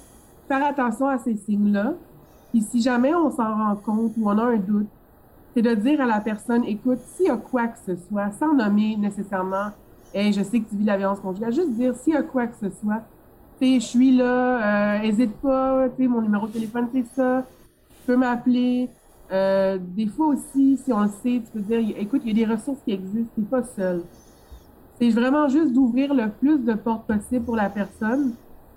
Faire 0.49 0.65
attention 0.65 1.09
à 1.09 1.19
ces 1.19 1.37
signes-là. 1.37 1.93
Puis 2.55 2.63
si 2.71 2.81
jamais 2.81 3.13
on 3.13 3.33
s'en 3.33 3.53
rend 3.53 3.75
compte 3.75 4.13
ou 4.17 4.31
on 4.31 4.39
a 4.39 4.45
un 4.45 4.59
doute, 4.59 4.87
c'est 5.53 5.63
de 5.63 5.75
dire 5.75 6.01
à 6.01 6.07
la 6.07 6.21
personne, 6.21 6.63
écoute, 6.65 7.01
s'il 7.17 7.27
y 7.27 7.29
a 7.29 7.37
quoi 7.37 7.67
que 7.67 7.79
ce 7.85 7.97
soit, 8.09 8.31
sans 8.39 8.55
nommer 8.55 8.97
nécessairement 8.97 9.71
hey, 10.15 10.33
je 10.33 10.41
sais 10.41 10.61
que 10.61 10.69
tu 10.71 10.77
vis 10.77 10.85
la 10.85 10.97
violence 10.97 11.19
conjugale. 11.19 11.53
Juste 11.53 11.73
dire 11.73 11.97
s'il 11.97 12.13
y 12.13 12.17
a 12.17 12.23
quoi 12.23 12.47
que 12.47 12.55
ce 12.61 12.71
soit. 12.81 13.03
Je 13.61 13.81
suis 13.81 14.17
là, 14.17 15.03
euh, 15.03 15.27
pas, 15.43 15.89
mon 15.99 16.21
numéro 16.23 16.47
de 16.47 16.53
téléphone, 16.53 16.87
c'est 16.93 17.07
ça. 17.17 17.45
Tu 17.89 18.07
peux 18.07 18.17
m'appeler. 18.17 18.89
Euh, 19.33 19.77
des 19.81 20.07
fois 20.07 20.29
aussi, 20.29 20.77
si 20.77 20.93
on 20.93 21.01
le 21.01 21.09
sait, 21.09 21.43
tu 21.45 21.51
peux 21.53 21.61
dire, 21.61 21.81
écoute, 21.99 22.23
il 22.25 22.39
y 22.39 22.43
a 22.43 22.47
des 22.47 22.53
ressources 22.55 22.79
qui 22.85 22.93
existent, 22.93 23.33
t'es 23.35 23.43
pas 23.43 23.65
seul. 23.65 24.03
C'est 25.01 25.11
vraiment 25.11 25.49
juste 25.49 25.73
d'ouvrir 25.73 26.15
le 26.15 26.29
plus 26.29 26.59
de 26.59 26.75
portes 26.75 27.09
possible 27.09 27.45
pour 27.45 27.57
la 27.57 27.69
personne. 27.69 28.35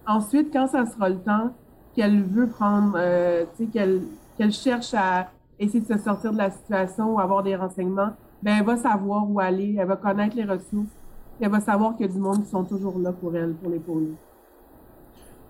Ensuite, 0.07 0.51
quand 0.51 0.65
ça 0.65 0.87
sera 0.87 1.09
le 1.09 1.17
temps, 1.17 1.51
qu'elle 1.97 2.21
veut 2.21 2.47
prendre, 2.47 2.93
euh, 2.95 3.43
tu 3.57 3.65
sais, 3.65 3.69
qu'elle 3.71 4.01
qu'elle 4.37 4.51
cherche 4.51 4.93
à 4.93 5.31
essayer 5.59 5.79
de 5.79 5.91
se 5.91 5.97
sortir 5.97 6.31
de 6.31 6.37
la 6.37 6.51
situation 6.51 7.15
ou 7.15 7.19
avoir 7.19 7.41
des 7.41 7.55
renseignements, 7.55 8.11
ben 8.43 8.57
elle 8.59 8.65
va 8.65 8.77
savoir 8.77 9.27
où 9.27 9.39
aller, 9.39 9.75
elle 9.79 9.87
va 9.87 9.95
connaître 9.95 10.35
les 10.35 10.43
ressources, 10.43 10.93
elle 11.41 11.49
va 11.49 11.59
savoir 11.59 11.95
qu'il 11.95 12.05
y 12.05 12.09
a 12.09 12.13
du 12.13 12.19
monde 12.19 12.43
qui 12.43 12.49
sont 12.51 12.63
toujours 12.63 12.99
là 12.99 13.11
pour 13.11 13.35
elle, 13.35 13.53
pour 13.53 13.71
l'épauler. 13.71 14.13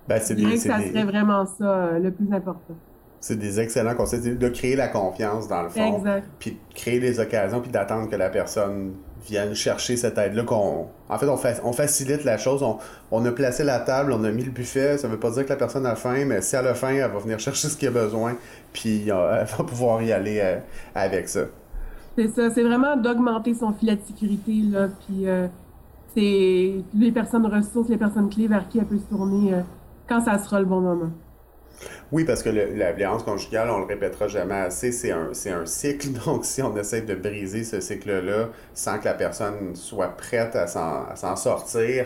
Ben, 0.07 0.21
c'est 0.21 0.35
des, 0.35 0.55
ça 0.55 0.79
serait 0.79 1.03
vraiment 1.03 1.45
ça 1.45 1.65
euh, 1.65 1.99
le 1.99 2.11
plus 2.11 2.33
important. 2.33 2.75
C'est 3.19 3.37
des 3.37 3.59
excellents 3.59 3.95
conseils 3.95 4.37
de 4.37 4.49
créer 4.49 4.77
la 4.77 4.87
confiance 4.87 5.49
dans 5.49 5.63
le 5.63 5.69
fond. 5.69 5.97
Exact. 5.97 6.25
Puis 6.39 6.51
de 6.51 6.73
créer 6.73 7.01
des 7.01 7.19
occasions, 7.19 7.59
puis 7.59 7.71
d'attendre 7.71 8.09
que 8.09 8.15
la 8.15 8.29
personne 8.29 8.93
vienne 9.27 9.53
chercher 9.53 9.97
cette 9.97 10.17
aide-là. 10.17 10.43
Qu'on... 10.43 10.87
En 11.09 11.17
fait, 11.17 11.27
on, 11.27 11.39
on 11.67 11.73
facilite 11.73 12.23
la 12.23 12.37
chose. 12.37 12.63
On, 13.11 13.25
a 13.25 13.31
placé 13.31 13.63
la 13.63 13.79
table, 13.79 14.11
on 14.11 14.23
a 14.23 14.31
mis 14.31 14.43
le 14.43 14.51
buffet. 14.51 14.97
Ça 14.97 15.07
veut 15.07 15.19
pas 15.19 15.31
dire 15.31 15.45
que 15.45 15.49
la 15.49 15.55
personne 15.55 15.85
a 15.85 15.95
faim, 15.95 16.25
mais 16.25 16.41
si 16.41 16.55
elle 16.55 16.67
a 16.67 16.73
faim, 16.73 16.93
elle 16.93 17.11
va 17.11 17.19
venir 17.19 17.39
chercher 17.47 17.67
ce 17.67 17.77
qu'il 17.77 17.87
a 17.87 17.91
besoin, 17.91 18.35
puis 18.73 19.11
euh, 19.11 19.41
elle 19.41 19.47
va 19.47 19.63
pouvoir 19.63 20.01
y 20.01 20.11
aller 20.11 20.39
euh, 20.41 20.59
avec 20.95 21.29
ça. 21.29 21.41
C'est 22.17 22.29
ça. 22.29 22.49
C'est 22.49 22.63
vraiment 22.63 22.95
d'augmenter 22.97 23.53
son 23.53 23.73
filet 23.73 23.95
de 23.95 24.01
sécurité, 24.07 24.61
là, 24.71 24.87
puis 25.05 25.27
c'est 26.17 26.83
les 26.95 27.11
personnes 27.11 27.45
ressources, 27.45 27.89
les 27.89 27.97
personnes 27.97 28.27
clés 28.29 28.47
vers 28.47 28.67
qui 28.67 28.79
elle 28.79 28.85
peut 28.85 28.97
se 28.97 29.15
tourner 29.15 29.53
euh, 29.53 29.61
quand 30.09 30.19
ça 30.19 30.39
sera 30.39 30.59
le 30.59 30.65
bon 30.65 30.81
moment. 30.81 31.11
Oui, 32.11 32.23
parce 32.23 32.41
que 32.41 32.49
la 32.49 32.91
violence 32.91 33.23
conjugale, 33.23 33.69
on 33.69 33.79
le 33.79 33.85
répétera 33.85 34.27
jamais 34.27 34.55
assez, 34.55 34.91
c'est 34.91 35.11
un, 35.11 35.31
un 35.31 35.65
cycle. 35.65 36.09
Donc, 36.25 36.45
si 36.45 36.61
on 36.61 36.75
essaie 36.77 37.01
de 37.01 37.15
briser 37.15 37.63
ce 37.63 37.79
cycle-là 37.79 38.49
sans 38.73 38.99
que 38.99 39.05
la 39.05 39.13
personne 39.13 39.75
soit 39.75 40.15
prête 40.17 40.55
à 40.55 40.67
s'en 40.67 41.35
sortir, 41.35 42.05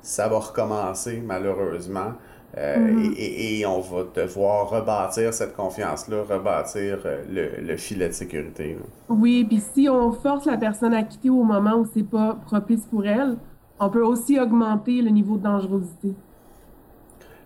ça 0.00 0.28
va 0.28 0.38
recommencer, 0.38 1.22
malheureusement. 1.24 2.12
Euh, 2.58 2.76
mm-hmm. 2.76 3.14
et, 3.16 3.64
on 3.64 3.80
va 3.80 4.04
devoir 4.14 4.68
rebâtir 4.68 5.32
cette 5.32 5.56
confiance-là, 5.56 6.22
rebâtir 6.28 6.98
euh, 7.06 7.56
le, 7.62 7.76
filet 7.78 8.08
de 8.08 8.12
sécurité. 8.12 8.76
Oui, 9.08 9.46
puis 9.48 9.62
si 9.72 9.88
on 9.88 10.12
force 10.12 10.44
la 10.44 10.58
personne 10.58 10.92
à 10.92 11.02
quitter 11.02 11.30
au 11.30 11.44
moment 11.44 11.76
où 11.76 11.86
c'est 11.94 12.02
pas 12.02 12.36
propice 12.44 12.84
pour 12.90 13.06
elle, 13.06 13.38
on 13.80 13.88
peut 13.88 14.04
aussi 14.04 14.38
augmenter 14.38 15.00
le 15.00 15.08
niveau 15.08 15.38
de 15.38 15.44
dangerosité. 15.44 16.12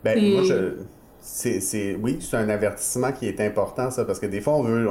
Ben, 0.02 0.32
moi, 0.32 0.42
je, 0.42 0.72
c'est, 1.26 1.96
oui, 2.00 2.18
c'est 2.20 2.36
un 2.36 2.48
avertissement 2.48 3.12
qui 3.12 3.26
est 3.26 3.40
important, 3.40 3.90
ça, 3.90 4.04
parce 4.04 4.20
que 4.20 4.26
des 4.26 4.40
fois, 4.40 4.54
on 4.54 4.62
veut, 4.62 4.88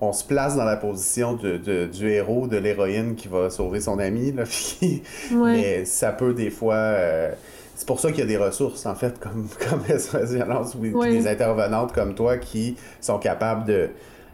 on, 0.00 0.12
se 0.12 0.24
place 0.24 0.56
dans 0.56 0.64
la 0.64 0.76
position 0.76 1.34
de, 1.34 1.86
du 1.86 2.08
héros, 2.08 2.46
de 2.46 2.56
l'héroïne 2.56 3.14
qui 3.14 3.28
va 3.28 3.50
sauver 3.50 3.80
son 3.80 3.98
ami, 3.98 4.32
là, 4.32 4.44
mais 5.32 5.84
ça 5.84 6.12
peut 6.12 6.32
des 6.32 6.50
fois... 6.50 6.74
Euh, 6.74 7.32
c'est 7.74 7.86
pour 7.86 7.98
ça 7.98 8.10
qu'il 8.10 8.20
y 8.20 8.22
a 8.22 8.26
des 8.26 8.36
ressources, 8.36 8.86
en 8.86 8.94
fait, 8.94 9.18
comme, 9.18 9.48
comme 9.68 9.98
SOS 9.98 10.32
Violence, 10.32 10.74
ou 10.74 11.02
des 11.02 11.26
intervenantes 11.26 11.92
comme 11.92 12.14
toi 12.14 12.38
qui 12.38 12.76
sont 13.00 13.18
capables 13.18 13.64
de 13.66 13.90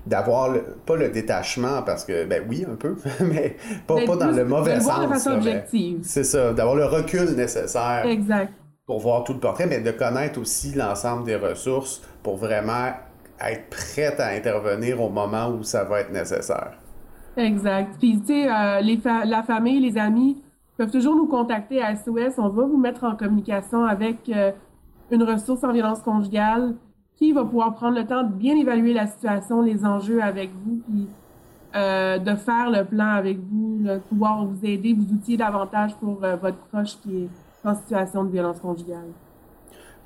d'avoir 0.06 0.56
pas 0.86 0.96
le 0.96 1.10
détachement 1.10 1.82
parce 1.82 2.02
que 2.04 2.24
ben 2.24 2.42
oui 2.48 2.64
un 2.70 2.76
peu 2.76 2.96
mais 3.20 3.56
pas, 3.86 3.96
pas 4.06 4.16
dans 4.16 4.30
le 4.30 4.44
mauvais 4.46 4.80
sens 4.80 5.02
de 5.02 5.08
façon 5.08 5.32
objective. 5.32 5.98
c'est 6.02 6.24
ça 6.24 6.54
d'avoir 6.54 6.76
le 6.76 6.86
recul 6.86 7.34
nécessaire. 7.34 8.06
Exact 8.06 8.52
pour 8.88 8.98
voir 8.98 9.22
tout 9.22 9.34
le 9.34 9.38
portrait 9.38 9.68
mais 9.68 9.80
de 9.80 9.92
connaître 9.92 10.40
aussi 10.40 10.74
l'ensemble 10.74 11.24
des 11.24 11.36
ressources 11.36 12.02
pour 12.24 12.36
vraiment 12.36 12.88
être 13.40 13.70
prête 13.70 14.18
à 14.18 14.30
intervenir 14.30 15.00
au 15.00 15.08
moment 15.08 15.50
où 15.50 15.62
ça 15.62 15.84
va 15.84 16.00
être 16.00 16.10
nécessaire 16.10 16.72
exact 17.36 17.94
puis 18.00 18.18
tu 18.18 18.26
sais 18.26 18.48
euh, 18.48 19.24
la 19.24 19.44
famille 19.44 19.78
les 19.78 19.96
amis 19.96 20.42
peuvent 20.78 20.92
toujours 20.92 21.16
nous 21.16 21.26
contacter 21.26 21.82
à 21.82 21.94
SOS. 21.96 22.38
On 22.38 22.48
va 22.48 22.64
vous 22.64 22.78
mettre 22.78 23.04
en 23.04 23.16
communication 23.16 23.84
avec 23.84 24.28
euh, 24.28 24.52
une 25.10 25.24
ressource 25.24 25.64
en 25.64 25.72
violence 25.72 26.00
conjugale 26.00 26.76
qui 27.16 27.32
va 27.32 27.44
pouvoir 27.44 27.74
prendre 27.74 27.98
le 27.98 28.06
temps 28.06 28.22
de 28.22 28.32
bien 28.32 28.56
évaluer 28.56 28.94
la 28.94 29.08
situation, 29.08 29.60
les 29.60 29.84
enjeux 29.84 30.22
avec 30.22 30.50
vous, 30.64 30.80
puis 30.88 31.08
euh, 31.74 32.18
de 32.18 32.34
faire 32.36 32.70
le 32.70 32.84
plan 32.84 33.08
avec 33.08 33.38
vous, 33.38 33.78
de 33.80 33.98
pouvoir 34.08 34.46
vous 34.46 34.64
aider, 34.64 34.94
vous 34.94 35.12
outiller 35.12 35.36
davantage 35.36 35.96
pour 35.96 36.22
euh, 36.22 36.36
votre 36.36 36.58
proche 36.58 36.96
qui 37.02 37.24
est 37.24 37.28
en 37.64 37.74
situation 37.74 38.24
de 38.24 38.30
violence 38.30 38.60
conjugale. 38.60 39.12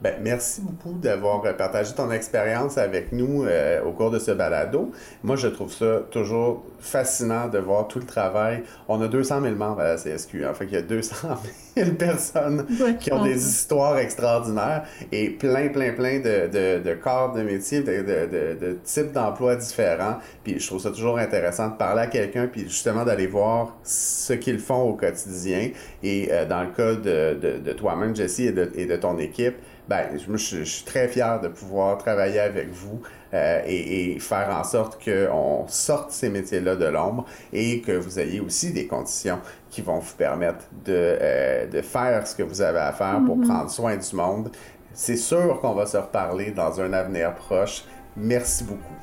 Ben, 0.03 0.17
merci 0.21 0.61
beaucoup 0.63 0.99
d'avoir 0.99 1.43
partagé 1.57 1.95
ton 1.95 2.11
expérience 2.11 2.77
avec 2.77 3.13
nous 3.13 3.45
euh, 3.45 3.85
au 3.85 3.93
cours 3.93 4.11
de 4.11 4.19
ce 4.19 4.33
balado. 4.33 4.91
Moi, 5.23 5.37
je 5.37 5.47
trouve 5.47 5.73
ça 5.73 6.01
toujours 6.11 6.65
fascinant 6.81 7.47
de 7.47 7.59
voir 7.59 7.87
tout 7.87 8.01
le 8.01 8.05
travail. 8.05 8.65
On 8.89 9.01
a 9.01 9.07
200 9.07 9.43
000 9.43 9.55
membres 9.55 9.81
à 9.81 9.95
la 9.95 9.97
CSQ. 9.97 10.45
En 10.45 10.55
fait, 10.55 10.65
il 10.65 10.73
y 10.73 10.77
a 10.77 10.83
200 10.83 11.29
000 11.77 11.91
personnes 11.99 12.67
qui 12.99 13.13
ont 13.13 13.23
des 13.23 13.47
histoires 13.47 13.97
extraordinaires 13.99 14.83
et 15.13 15.31
plein, 15.31 15.69
plein, 15.69 15.93
plein 15.93 16.19
de, 16.19 16.49
de, 16.49 16.83
de 16.83 16.95
corps 16.95 17.33
de 17.33 17.43
métier, 17.43 17.83
de, 17.83 18.03
de, 18.03 18.59
de 18.61 18.79
types 18.83 19.13
d'emplois 19.13 19.55
différents. 19.55 20.17
Puis 20.43 20.59
je 20.59 20.67
trouve 20.67 20.81
ça 20.81 20.91
toujours 20.91 21.19
intéressant 21.19 21.69
de 21.69 21.77
parler 21.77 22.03
à 22.03 22.07
quelqu'un 22.09 22.49
puis 22.49 22.63
justement 22.63 23.05
d'aller 23.05 23.29
voir 23.29 23.77
ce 23.85 24.33
qu'ils 24.33 24.59
font 24.59 24.83
au 24.83 24.95
quotidien. 24.95 25.71
Et 26.03 26.29
euh, 26.33 26.45
dans 26.45 26.65
le 26.65 26.71
cas 26.71 26.95
de, 26.95 27.39
de, 27.41 27.59
de 27.59 27.73
toi-même, 27.73 28.17
Jessie, 28.17 28.47
et 28.47 28.53
de, 28.53 28.69
et 28.75 28.87
de 28.87 28.97
ton 28.97 29.17
équipe, 29.19 29.55
ben, 29.89 30.07
je, 30.15 30.37
je, 30.37 30.63
suis 30.63 30.85
très 30.85 31.09
fier 31.09 31.41
de 31.41 31.49
pouvoir 31.49 31.99
travailler 31.99 32.41
avec 32.41 32.71
vous 32.71 33.01
euh, 33.35 33.63
et, 33.67 34.19
faire 34.21 34.57
en 34.57 34.65
sorte 34.65 35.03
qu'on 35.05 35.65
sorte 35.69 36.13
ces 36.13 36.29
métiers-là 36.29 36.77
de 36.77 36.85
l'ombre 36.85 37.25
et 37.53 37.81
que 37.81 37.93
vous 37.93 38.21
ayez 38.21 38.41
aussi 38.41 38.73
des 38.73 38.87
conditions 38.87 39.41
qui 39.71 39.83
vont 39.83 39.99
vous 39.99 40.15
permettre 40.17 40.65
de, 40.85 40.93
euh, 41.21 41.67
de 41.67 41.83
faire 41.83 42.27
ce 42.27 42.37
que 42.37 42.43
vous 42.43 42.63
avez 42.63 42.79
à 42.79 42.93
faire 42.93 43.21
pour 43.27 43.39
mm-hmm. 43.39 43.49
prendre 43.49 43.71
soin 43.71 43.97
du 43.97 44.17
monde. 44.17 44.51
C'est 44.95 45.17
sûr 45.17 45.61
qu'on 45.61 45.75
va 45.75 45.87
se 45.87 45.97
reparler 45.97 46.51
dans 46.51 46.81
un 46.81 46.93
avenir 46.93 47.35
proche. 47.35 47.85
Merci 48.17 48.65
beaucoup. 48.65 48.95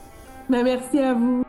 Ben, 0.47 0.63
merci 0.63 0.99
à 0.99 1.13
vous. 1.13 1.43